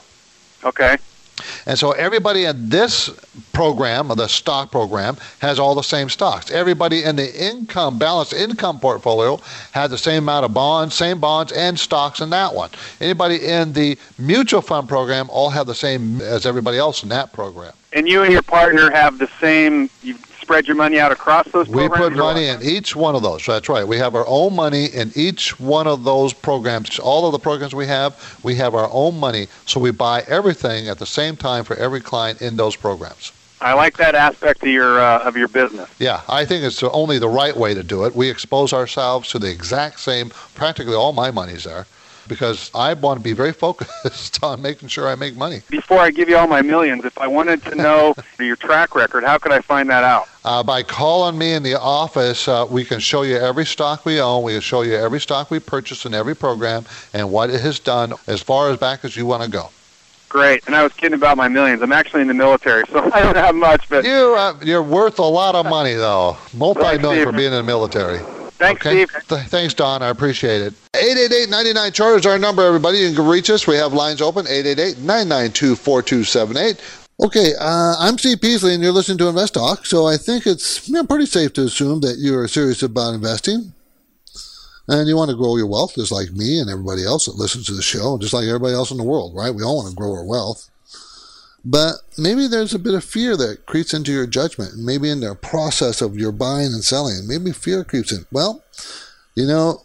[0.63, 0.97] Okay.
[1.65, 3.09] And so everybody in this
[3.53, 6.51] program, or the stock program, has all the same stocks.
[6.51, 9.39] Everybody in the income balanced income portfolio
[9.71, 12.69] has the same amount of bonds, same bonds and stocks in that one.
[13.01, 17.33] Anybody in the mutual fund program all have the same as everybody else in that
[17.33, 17.73] program.
[17.93, 19.89] And you and your partner have the same.
[20.03, 21.91] You spread your money out across those programs.
[21.91, 23.43] we put money in each one of those.
[23.43, 23.85] That's right.
[23.87, 26.99] We have our own money in each one of those programs.
[26.99, 29.47] All of the programs we have, we have our own money.
[29.65, 33.31] So we buy everything at the same time for every client in those programs.
[33.59, 35.89] I like that aspect of your uh, of your business.
[35.97, 38.15] Yeah, I think it's only the right way to do it.
[38.15, 40.29] We expose ourselves to the exact same.
[40.53, 41.87] Practically all my money's there
[42.27, 45.61] because I want to be very focused on making sure I make money.
[45.69, 49.23] Before I give you all my millions, if I wanted to know your track record,
[49.23, 50.27] how could I find that out?
[50.45, 54.21] Uh, by calling me in the office, uh, we can show you every stock we
[54.21, 54.43] own.
[54.43, 57.79] We can show you every stock we purchased in every program and what it has
[57.79, 59.71] done as far as back as you want to go.
[60.29, 61.81] Great, and I was kidding about my millions.
[61.81, 63.89] I'm actually in the military, so I don't have much.
[63.89, 66.37] But you, uh, you're worth a lot of money, though.
[66.53, 68.19] Multi-million for being in the military.
[68.59, 69.07] Thanks, okay?
[69.07, 69.27] Steve.
[69.27, 70.03] Th- thanks, Don.
[70.03, 70.75] I appreciate it.
[70.93, 72.99] 888-99 chart is our number, everybody.
[72.99, 73.65] You can reach us.
[73.65, 77.04] We have lines open, 888-992-4278.
[77.17, 79.85] Okay, uh, I'm Steve Peasley, and you're listening to Invest Talk.
[79.85, 83.73] So I think it's you know, pretty safe to assume that you're serious about investing,
[84.89, 87.67] and you want to grow your wealth, just like me and everybody else that listens
[87.67, 89.55] to the show, just like everybody else in the world, right?
[89.55, 90.69] We all want to grow our wealth.
[91.63, 95.35] But maybe there's a bit of fear that creeps into your judgment, maybe in the
[95.35, 97.25] process of your buying and selling.
[97.25, 98.25] Maybe fear creeps in.
[98.29, 98.61] Well,
[99.35, 99.83] you know,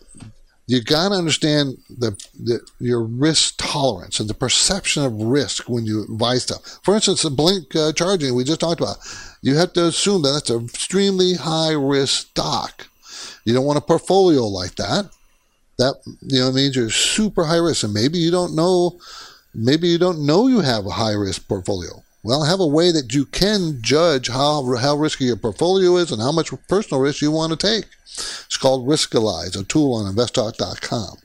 [0.70, 5.84] you got to understand the, the, your risk tolerance and the perception of risk when
[5.84, 6.78] you buy stuff.
[6.82, 8.98] For instance, the blink uh, charging we just talked about,
[9.42, 12.86] you have to assume that that's an extremely high risk stock.
[13.44, 15.10] You don't want a portfolio like that.
[15.78, 19.00] That you know means you're super high risk, and maybe you don't know
[19.54, 22.02] Maybe you don't know you have a high risk portfolio.
[22.22, 26.20] Well, have a way that you can judge how, how risky your portfolio is and
[26.20, 27.86] how much personal risk you want to take.
[28.46, 31.16] It's called Riskalyze, a tool on investtalk.com.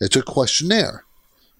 [0.00, 1.04] It's a questionnaire.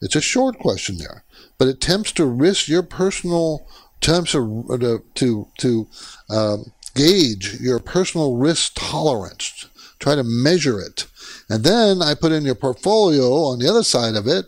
[0.03, 1.25] It's a short questionnaire,
[1.59, 3.67] but it attempts to risk your personal,
[4.01, 5.89] attempts to, to, to
[6.31, 9.67] um, gauge your personal risk tolerance,
[9.99, 11.07] try to measure it
[11.51, 14.47] and then I put in your portfolio on the other side of it,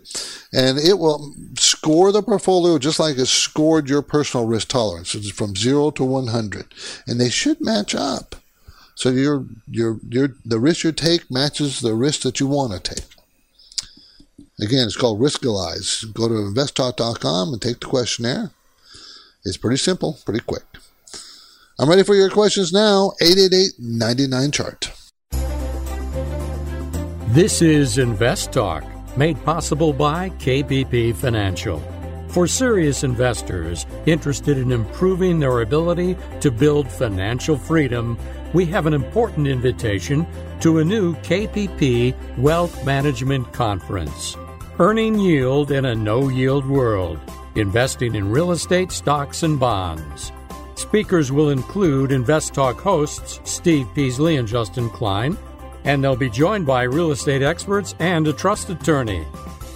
[0.53, 5.13] and it will score the portfolio just like it scored your personal risk tolerance.
[5.17, 6.73] It's from zero to 100.
[7.09, 8.37] And they should match up.
[8.95, 12.95] So your, your, your, the risk you take matches the risk that you want to
[12.95, 13.05] take.
[14.61, 16.13] Again, it's called Riskalyze.
[16.13, 18.51] Go to investtalk.com and take the questionnaire.
[19.45, 20.63] It's pretty simple, pretty quick.
[21.79, 23.13] I'm ready for your questions now.
[23.21, 24.93] 888 99 chart.
[27.29, 28.85] This is Invest Talk,
[29.17, 31.83] made possible by KPP Financial.
[32.29, 38.19] For serious investors interested in improving their ability to build financial freedom,
[38.53, 40.27] we have an important invitation
[40.61, 44.37] to a new KPP Wealth Management Conference.
[44.79, 47.19] Earning yield in a no yield world,
[47.55, 50.33] investing in real estate, stocks, and bonds.
[50.75, 55.37] Speakers will include Invest Talk hosts Steve Peasley and Justin Klein
[55.85, 59.25] and they'll be joined by real estate experts and a trust attorney.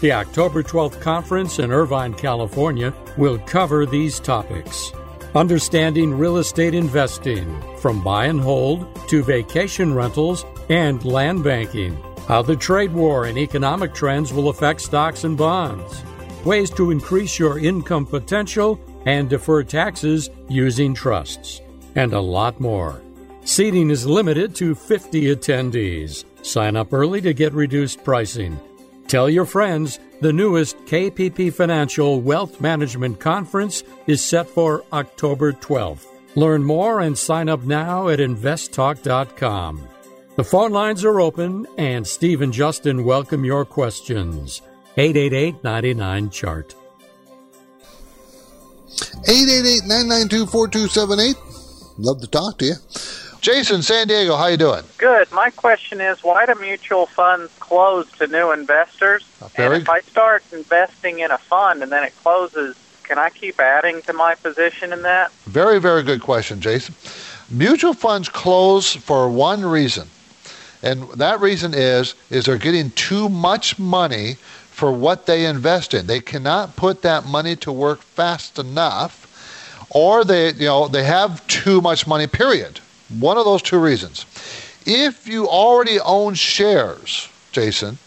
[0.00, 4.92] The October 12th conference in Irvine, California will cover these topics.
[5.36, 11.94] Understanding real estate investing, from buy and hold to vacation rentals and land banking.
[12.26, 16.02] How the trade war and economic trends will affect stocks and bonds.
[16.46, 21.60] Ways to increase your income potential and defer taxes using trusts.
[21.96, 23.02] And a lot more.
[23.44, 26.24] Seating is limited to 50 attendees.
[26.40, 28.58] Sign up early to get reduced pricing.
[29.06, 36.06] Tell your friends the newest KPP Financial Wealth Management Conference is set for October 12th.
[36.34, 39.88] Learn more and sign up now at investtalk.com.
[40.36, 44.60] The phone lines are open, and Steve and Justin welcome your questions.
[44.98, 46.74] 888 99 Chart.
[49.28, 51.36] 888 992 4278.
[51.98, 52.74] Love to talk to you.
[53.40, 54.82] Jason, San Diego, how you doing?
[54.98, 55.30] Good.
[55.32, 59.24] My question is, why do mutual funds close to new investors?
[59.54, 63.30] Very and if I start investing in a fund and then it closes, can I
[63.30, 65.32] keep adding to my position in that?
[65.44, 66.94] Very, very good question, Jason.
[67.48, 70.08] Mutual funds close for one reason,
[70.82, 74.34] and that reason is is they're getting too much money
[74.70, 76.08] for what they invest in.
[76.08, 81.46] They cannot put that money to work fast enough, or they you know they have
[81.46, 82.26] too much money.
[82.26, 82.80] Period.
[83.08, 84.26] One of those two reasons.
[84.84, 87.98] If you already own shares, Jason,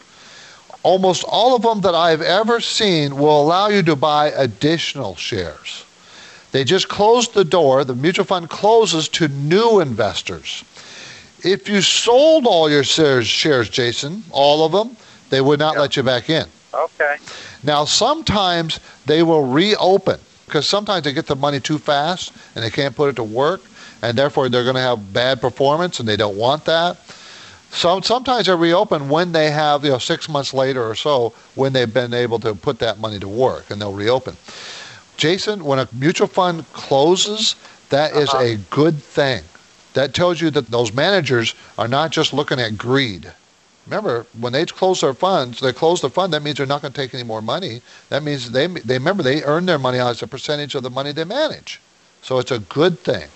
[0.84, 5.86] almost all of them that I've ever seen will allow you to buy additional shares.
[6.52, 10.64] They just close the door, the mutual fund closes to new investors.
[11.44, 14.98] If you sold all your shares, shares Jason, all of them,
[15.30, 15.82] they would not yep.
[15.82, 16.48] let you back in.
[16.74, 17.18] Okay.
[17.64, 22.72] Now, sometimes they will reopen because sometimes they get the money too fast and they
[22.72, 23.62] can't put it to work
[24.02, 26.98] and therefore they're going to have bad performance, and they don't want that.
[27.72, 31.74] So sometimes they reopen when they have, you know, six months later or so, when
[31.74, 34.36] they've been able to put that money to work, and they'll reopen.
[35.18, 37.56] Jason, when a mutual fund closes,
[37.90, 38.44] That is uh-huh.
[38.44, 39.44] a good thing.
[39.94, 43.34] That tells you that those managers are not just looking at greed.
[43.88, 46.32] Remember, when they close their funds, they close the fund.
[46.32, 47.82] That means they're not going to take any more money.
[48.10, 51.12] That means they they remember they earn their money as a percentage of the money
[51.12, 51.82] they manage.
[52.22, 53.28] So it's a good thing.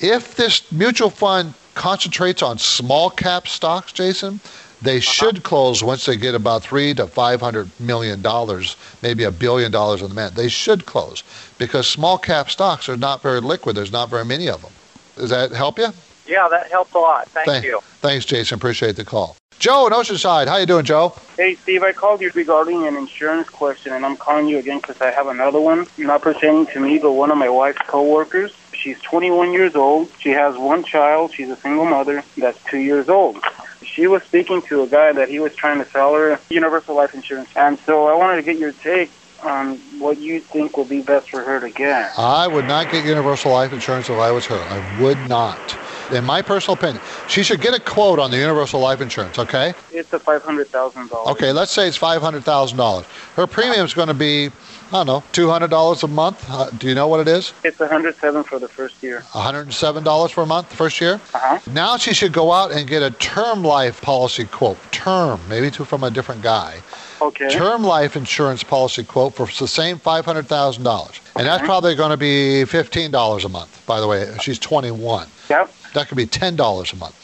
[0.00, 4.40] If this mutual fund concentrates on small cap stocks, Jason,
[4.82, 5.00] they uh-huh.
[5.00, 9.72] should close once they get about three to five hundred million dollars, maybe a billion
[9.72, 10.32] dollars in the man.
[10.34, 11.22] They should close
[11.58, 13.76] because small cap stocks are not very liquid.
[13.76, 14.72] There's not very many of them.
[15.16, 15.88] Does that help you?
[16.26, 17.28] Yeah, that helps a lot.
[17.28, 17.80] Thank, Thank- you.
[18.00, 18.56] Thanks, Jason.
[18.56, 19.36] Appreciate the call.
[19.58, 20.48] Joe in Oceanside.
[20.48, 21.14] How you doing, Joe?
[21.36, 25.00] Hey, Steve, I called you regarding an insurance question, and I'm calling you again because
[25.00, 28.52] I have another one, not pertaining to me, but one of my wife's coworkers.
[28.86, 30.12] She's 21 years old.
[30.20, 31.32] She has one child.
[31.36, 33.36] She's a single mother that's two years old.
[33.82, 37.12] She was speaking to a guy that he was trying to sell her universal life
[37.12, 39.10] insurance, and so I wanted to get your take
[39.42, 42.16] on what you think will be best for her to get.
[42.16, 44.60] I would not get universal life insurance if I was her.
[44.60, 45.76] I would not.
[46.12, 49.74] In my personal opinion, she should get a quote on the universal life insurance, okay?
[49.92, 51.26] It's a $500,000.
[51.32, 53.04] Okay, let's say it's $500,000.
[53.34, 54.46] Her premium is going to be,
[54.92, 56.48] I don't know, $200 a month.
[56.48, 57.52] Uh, do you know what it is?
[57.64, 59.22] It's 107 for the first year.
[59.32, 61.14] $107 per month the first year.
[61.34, 61.58] Uh-huh.
[61.72, 64.78] Now she should go out and get a term life policy quote.
[64.92, 66.80] Term, maybe to, from a different guy.
[67.20, 67.48] Okay.
[67.48, 71.20] Term life insurance policy quote for the same $500,000.
[71.36, 74.36] And that's probably going to be $15 a month, by the way.
[74.40, 75.26] She's 21.
[75.50, 75.72] Yep.
[75.96, 77.14] That could be $10 a month.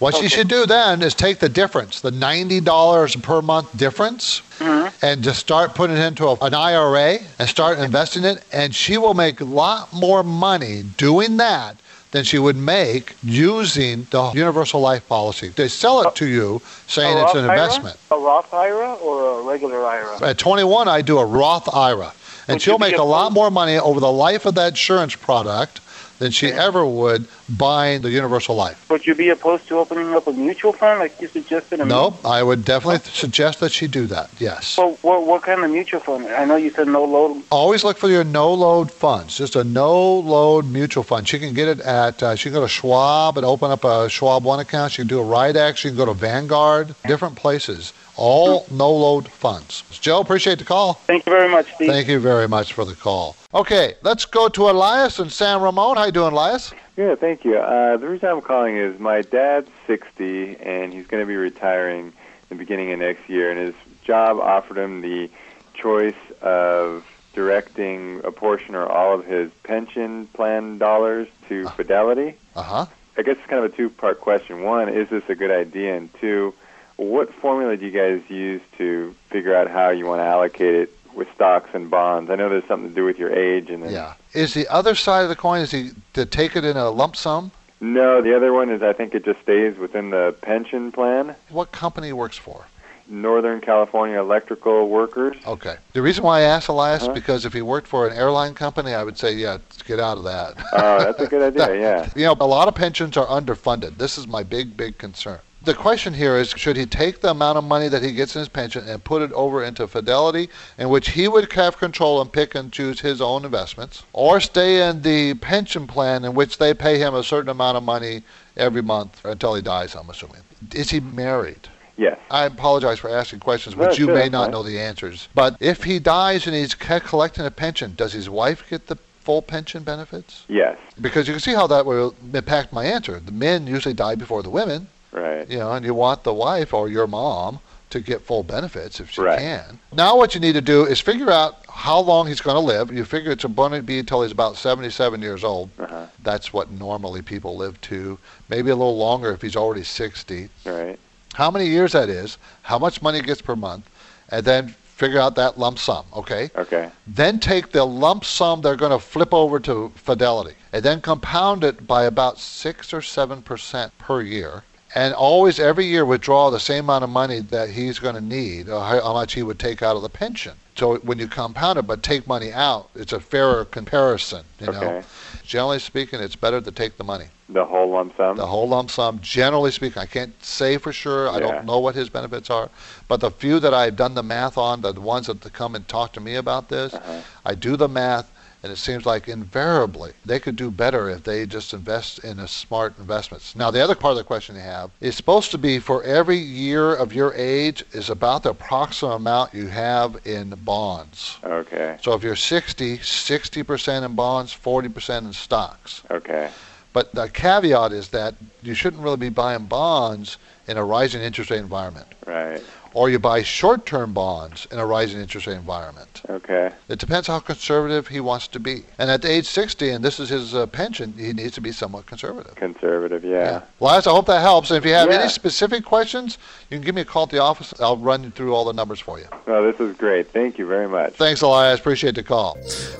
[0.00, 0.28] What she Okay.
[0.28, 4.88] should do then is take the difference, the $90 per month difference, mm-hmm.
[5.00, 8.44] and just start putting it into a, an IRA and start investing it.
[8.52, 11.76] And she will make a lot more money doing that
[12.10, 15.48] than she would make using the universal life policy.
[15.48, 16.10] They sell it oh.
[16.10, 17.52] to you saying it's an IRA?
[17.52, 17.96] investment.
[18.10, 20.20] A Roth IRA or a regular IRA?
[20.22, 22.12] At 21, I do a Roth IRA,
[22.46, 25.16] and Would she'll you make a lot more money over the life of that insurance
[25.16, 25.80] product
[26.18, 28.88] than she ever would buying the universal life.
[28.90, 31.78] Would you be opposed to opening up a mutual fund like you suggested?
[31.86, 34.30] No, I would definitely suggest that she do that.
[34.38, 34.66] Yes.
[34.66, 36.26] So what, what kind of mutual fund?
[36.26, 37.42] I know you said no load.
[37.50, 39.36] Always look for your no-load funds.
[39.36, 41.28] Just a no-load mutual fund.
[41.28, 42.22] She can get it at.
[42.22, 44.92] Uh, she can go to Schwab and open up a Schwab One account.
[44.92, 45.76] She can do a Rydex.
[45.76, 46.94] She can go to Vanguard.
[47.06, 47.92] Different places.
[48.18, 49.84] All no-load funds.
[50.00, 50.94] Joe, appreciate the call.
[50.94, 51.88] Thank you very much, Steve.
[51.88, 53.36] Thank you very much for the call.
[53.54, 55.96] Okay, let's go to Elias and San Ramon.
[55.96, 56.72] How you doing, Elias?
[56.96, 57.56] Yeah, thank you.
[57.56, 62.06] Uh, the reason I'm calling is my dad's 60, and he's going to be retiring
[62.06, 62.12] in
[62.48, 65.30] the beginning of next year, and his job offered him the
[65.74, 72.34] choice of directing a portion or all of his pension plan dollars to Fidelity.
[72.56, 72.86] Uh huh.
[73.16, 74.62] I guess it's kind of a two-part question.
[74.64, 75.96] One, is this a good idea?
[75.96, 76.52] And two,
[76.98, 80.92] what formula do you guys use to figure out how you want to allocate it
[81.14, 82.28] with stocks and bonds?
[82.30, 84.12] I know there's something to do with your age, and then Yeah.
[84.34, 87.16] Is the other side of the coin is he to take it in a lump
[87.16, 87.50] sum?
[87.80, 91.34] No, the other one is I think it just stays within the pension plan.
[91.48, 92.66] What company works for?
[93.10, 95.36] Northern California Electrical Workers.
[95.46, 95.76] Okay.
[95.94, 97.14] The reason why I asked Elias Uh-huh.
[97.14, 100.24] because if he worked for an airline company, I would say, yeah, get out of
[100.24, 100.54] that.
[100.74, 102.08] Oh, that's a good idea, yeah.
[102.14, 103.96] You know, a lot of pensions are underfunded.
[103.96, 105.38] This is my big, big concern.
[105.68, 108.38] The question here is should he take the amount of money that he gets in
[108.38, 110.48] his pension and put it over into Fidelity,
[110.78, 114.88] in which he would have control and pick and choose his own investments, or stay
[114.88, 118.22] in the pension plan in which they pay him a certain amount of money
[118.56, 120.40] every month until he dies, I'm assuming?
[120.74, 121.68] Is he married?
[121.98, 122.18] Yes.
[122.30, 124.52] I apologize for asking questions No, which you sure, may not fine.
[124.52, 125.28] know the answers.
[125.34, 129.42] But if he dies and he's collecting a pension, does his wife get the full
[129.42, 130.44] pension benefits?
[130.48, 130.78] Yes.
[130.98, 133.20] Because you can see how that will impact my answer.
[133.20, 134.86] The men usually die before the women,
[135.20, 135.48] Right.
[135.48, 137.60] you know, and you want the wife or your mom
[137.90, 139.78] to get full benefits if she can.
[139.94, 142.92] Now, what you need to do is figure out how long he's going to live.
[142.92, 145.70] You figure it's going to be until he's about 77 years old.
[145.78, 146.06] Uh-huh.
[146.22, 148.18] That's what normally people live to.
[148.50, 150.98] Maybe a little longer if he's already 60 Right.
[151.34, 153.88] how many years that is, how much money he gets per month,
[154.28, 156.50] and then figure out that lump sum, okay?
[156.56, 156.90] Okay.
[157.06, 161.64] Then take the lump sum they're going to flip over to Fidelity, and then compound
[161.64, 164.64] it by about 6 or 7% per year.
[164.94, 168.68] And always, every year, withdraw the same amount of money that he's going to need,
[168.68, 170.54] or how much he would take out of the pension.
[170.76, 174.80] So when you compound it, but take money out, it's a fairer comparison, you know?
[174.80, 175.02] Okay.
[175.44, 177.26] Generally speaking, it's better to take the money.
[177.48, 178.36] The whole lump sum?
[178.36, 180.00] The whole lump sum, generally speaking.
[180.00, 181.30] I can't say for sure.
[181.30, 182.68] I don't know what his benefits are.
[183.08, 186.12] But the few that I've done the math on, the ones that come and talk
[186.12, 187.20] to me about this, Uh-huh.
[187.44, 188.30] I do the math,
[188.62, 192.48] And it seems like invariably they could do better if they just invest in a
[192.48, 193.54] smart investments.
[193.54, 196.38] Now, the other part of the question you have is supposed to be for every
[196.38, 201.38] year of your age is about the approximate amount you have in bonds.
[201.44, 201.98] Okay.
[202.02, 206.02] So if you're 60, 60% in bonds, 40% in stocks.
[206.10, 206.50] Okay.
[206.92, 210.36] But the caveat is that you shouldn't really be buying bonds
[210.66, 212.06] in a rising interest rate environment.
[212.26, 212.62] Right.
[212.94, 216.22] Or you buy short term bonds in a rising interest rate environment.
[216.28, 216.70] Okay.
[216.88, 218.82] It depends how conservative he wants to be.
[218.98, 222.06] And at age 60, and this is his uh, pension, he needs to be somewhat
[222.06, 222.54] conservative.
[222.56, 223.62] Conservative, yeah.
[223.78, 224.70] Well, I hope that helps.
[224.70, 225.20] And if you have Yeah.
[225.20, 226.38] any specific questions,
[226.70, 227.74] you can give me a call at the office.
[227.80, 229.26] I'll run you through all the numbers for you.
[229.46, 230.32] Well, this is great.
[230.32, 231.12] Thank you very much.
[231.14, 231.78] Thanks, Elias.
[231.80, 232.54] Appreciate the call.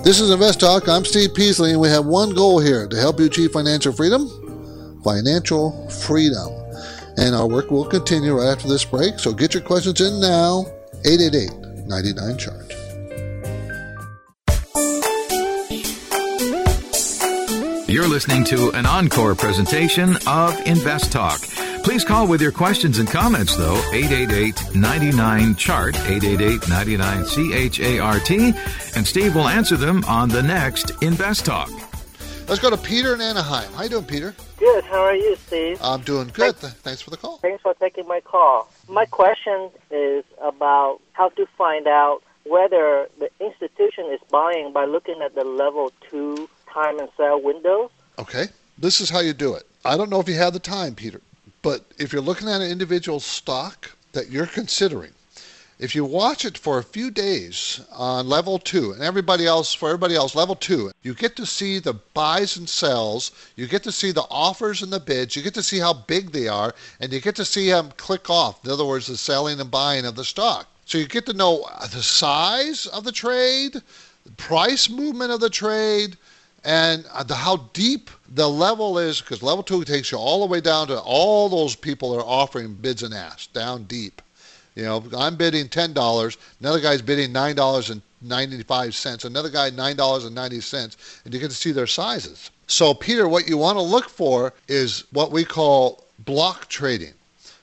[0.04, 0.88] This is Invest Talk.
[0.88, 4.28] I'm Steve Peasley, and we have one goal here to help you achieve financial freedom.
[5.04, 6.57] Financial freedom.
[7.18, 9.18] And our work will continue right after this break.
[9.18, 10.64] So get your questions in now.
[11.04, 12.78] 888 99 Chart.
[17.88, 21.40] You're listening to an encore presentation of Invest Talk.
[21.82, 28.30] Please call with your questions and comments, though, 888 99 Chart, 888 99 CHART,
[28.94, 31.87] and Steve will answer them on the next Invest Talk.
[32.48, 33.70] Let's go to Peter in Anaheim.
[33.74, 34.34] How you doing, Peter?
[34.56, 34.82] Good.
[34.84, 35.78] How are you, Steve?
[35.82, 36.56] I'm doing good.
[36.58, 37.36] Th- Thanks for the call.
[37.38, 38.70] Thanks for taking my call.
[38.88, 45.20] My question is about how to find out whether the institution is buying by looking
[45.22, 47.90] at the level two time and sell windows.
[48.18, 48.46] Okay.
[48.78, 49.64] This is how you do it.
[49.84, 51.20] I don't know if you have the time, Peter,
[51.60, 55.10] but if you're looking at an individual stock that you're considering,
[55.78, 59.88] if you watch it for a few days on level two, and everybody else, for
[59.88, 63.92] everybody else, level two, you get to see the buys and sells, you get to
[63.92, 67.12] see the offers and the bids, you get to see how big they are, and
[67.12, 68.64] you get to see them click off.
[68.64, 70.66] In other words, the selling and buying of the stock.
[70.84, 73.74] So you get to know the size of the trade,
[74.24, 76.16] the price movement of the trade,
[76.64, 80.50] and uh, the, how deep the level is, because level two takes you all the
[80.50, 84.20] way down to all those people that are offering bids and asks, down deep.
[84.78, 89.48] You know, I'm bidding ten dollars, another guy's bidding nine dollars and ninety-five cents, another
[89.48, 92.52] guy nine dollars and ninety cents, and you get to see their sizes.
[92.68, 97.12] So, Peter, what you want to look for is what we call block trading.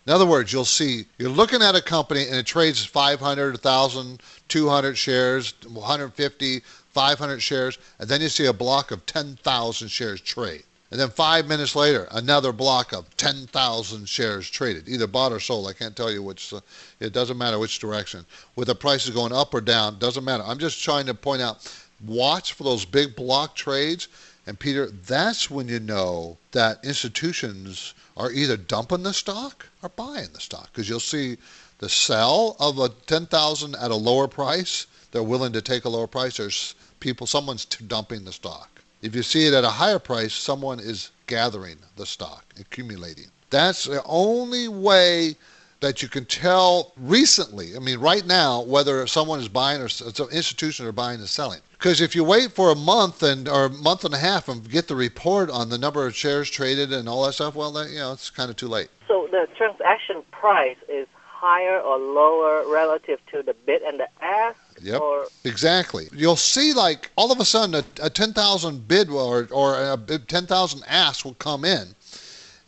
[0.05, 4.21] In other words, you'll see you're looking at a company and it trades 500, 1,000,
[4.49, 10.63] 200 shares, 150, 500 shares, and then you see a block of 10,000 shares trade.
[10.95, 15.67] And then five minutes later, another block of 10,000 shares traded, either bought or sold.
[15.67, 16.61] I can't tell you which, uh,
[17.01, 18.25] it doesn't matter which direction.
[18.55, 20.45] With the prices going up or down, doesn't matter.
[20.47, 21.69] I'm just trying to point out,
[22.05, 24.07] watch for those big block trades.
[24.47, 30.29] And Peter, that's when you know that institutions are either dumping the stock or buying
[30.31, 30.69] the stock.
[30.71, 31.35] Because you'll see
[31.79, 36.07] the sell of a 10,000 at a lower price, they're willing to take a lower
[36.07, 36.37] price.
[36.37, 38.74] There's people, someone's dumping the stock.
[39.05, 43.27] If you see it at a higher price, someone is gathering the stock, accumulating.
[43.51, 45.35] That's the only way
[45.79, 50.27] that you can tell recently, I mean, right now, whether someone is buying or so
[50.29, 51.59] institution are buying and selling.
[51.73, 54.67] Because if you wait for a month and or a month and a half and
[54.67, 57.91] get the report on the number of shares traded and all that stuff, well, then,
[57.91, 58.89] you know, it's kind of too late.
[59.07, 61.07] So the transaction price is
[61.45, 64.57] higher or lower relative to the bid and the ask?
[64.85, 65.01] Yep.
[65.01, 66.07] Or Exactly.
[66.13, 70.83] You'll see, like, all of a sudden, a, a 10,000 bid or, or a 10,000
[70.87, 71.95] ask will come in.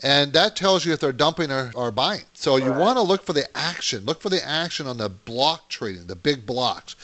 [0.03, 2.23] And that tells you if they're dumping or, or buying.
[2.33, 4.05] So you want to look for the action.
[4.05, 6.95] Look for the action on the block trading, the big blocks.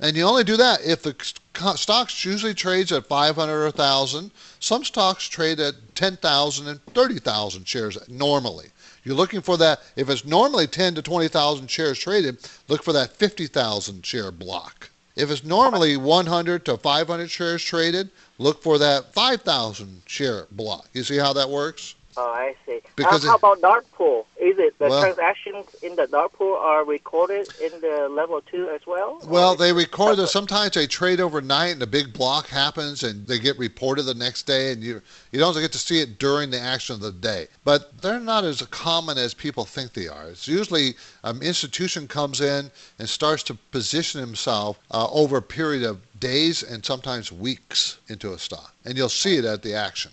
[0.00, 4.30] And you only do that if the st- stocks usually trades at 500 or 1,000.
[4.60, 8.68] Some stocks trade at 10,000 and 30,000 shares normally.
[9.02, 9.80] You're looking for that.
[9.96, 12.38] If it's normally 10 to 20,000 shares traded,
[12.68, 14.90] look for that 50,000 share block.
[15.16, 20.88] If it's normally 100 to 500 shares traded, look for that 5,000 share block.
[20.92, 21.96] You see how that works?
[22.20, 22.80] Oh, I see.
[22.96, 24.26] Because how, about dark pool?
[24.40, 28.68] Is it the Well- transactions in the dark pool are recorded in the level two
[28.70, 29.20] as well?
[29.24, 33.38] Well, they record that sometimes they trade overnight and a big block happens and they
[33.38, 35.00] get reported the next day and you
[35.30, 37.46] you don't get to see it during the action of the day.
[37.62, 40.28] But they're not as common as people think they are.
[40.28, 45.84] It's usually an institution comes in and starts to position himself uh, over a period
[45.84, 48.74] of days and sometimes weeks into a stock.
[48.84, 50.10] And you'll see it at the action.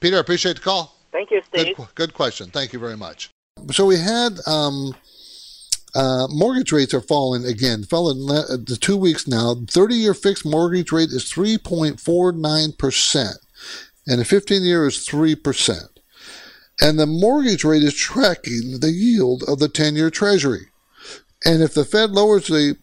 [0.00, 0.95] Peter, I appreciate the call.
[1.16, 1.76] Thank you, Good, Steve.
[1.76, 2.50] qu- good question.
[2.50, 3.30] Thank you very much.
[3.72, 4.94] So we had um,
[5.94, 7.84] uh, mortgage rates are falling again.
[7.84, 9.54] Fell in le- uh, the two weeks now.
[9.66, 13.38] Thirty-year fixed mortgage rate is three point four nine percent,
[14.06, 15.88] and the fifteen-year is three percent.
[16.82, 20.66] And the mortgage rate is tracking the yield of the ten-year Treasury.
[21.46, 22.76] And if the Fed lowers the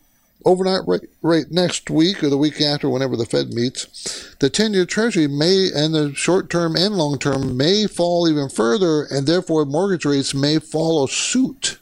[0.46, 4.74] overnight rate, rate next week or the week after, whenever the Fed meets, the 10
[4.74, 9.26] year Treasury may, and the short term and long term, may fall even further, and
[9.26, 11.78] therefore mortgage rates may follow suit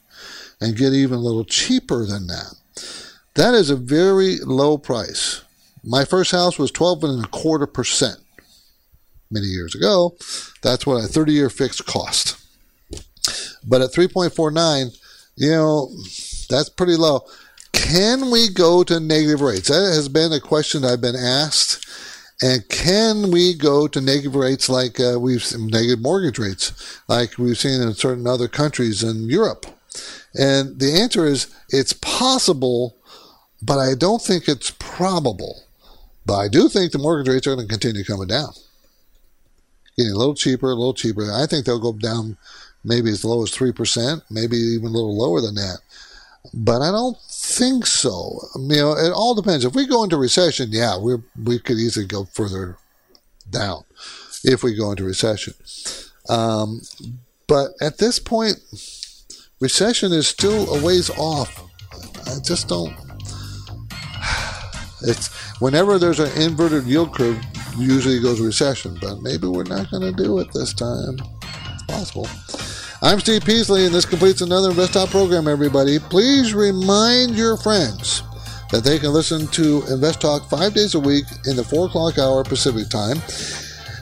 [0.60, 2.56] and get even a little cheaper than that.
[3.36, 5.42] That is a very low price.
[5.84, 8.20] My first house was 12 and a quarter percent
[9.32, 10.16] many years ago.
[10.62, 12.38] That's what a 30 year fixed cost.
[13.66, 14.98] But at 3.49,
[15.38, 15.90] you know,
[16.50, 17.22] that's pretty low.
[17.82, 19.68] Can we go to negative rates?
[19.68, 21.86] That has been a question I've been asked.
[22.42, 27.38] And can we go to negative rates like uh, we've seen negative mortgage rates, like
[27.38, 29.66] we've seen in certain other countries in Europe?
[30.34, 32.98] And the answer is it's possible,
[33.62, 35.64] but I don't think it's probable.
[36.26, 38.54] But I do think the mortgage rates are going to continue coming down.
[39.98, 41.32] Getting a little cheaper, a little cheaper.
[41.32, 42.38] I think they'll go down
[42.84, 45.80] maybe as low as 3%, maybe even a little lower than that.
[46.54, 47.18] But I don't
[47.52, 48.40] think so.
[48.56, 49.66] You know, it all depends.
[49.66, 52.78] If we go into recession, yeah, we we could easily go further
[53.50, 53.84] down
[54.44, 55.54] if we go into recession.
[56.30, 56.82] Um,
[57.48, 58.58] but at this point,
[59.60, 61.64] recession is still a ways off.
[62.28, 62.96] I just don't.
[65.04, 65.30] It's
[65.60, 67.44] whenever there's an inverted yield curve,
[67.76, 69.00] usually goes recession.
[69.02, 71.18] But maybe we're not going to do it this time.
[71.74, 72.28] It's possible.
[73.04, 75.98] I'm Steve Peasley, and this completes another Invest Talk program, everybody.
[75.98, 78.22] Please remind your friends
[78.70, 82.20] that they can listen to Invest Talk five days a week in the 4 o'clock
[82.20, 83.18] hour Pacific time.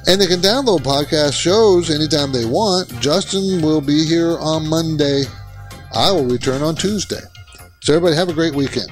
[0.05, 2.89] And they can download podcast shows anytime they want.
[2.99, 5.23] Justin will be here on Monday.
[5.93, 7.21] I will return on Tuesday.
[7.79, 8.91] So, everybody, have a great weekend.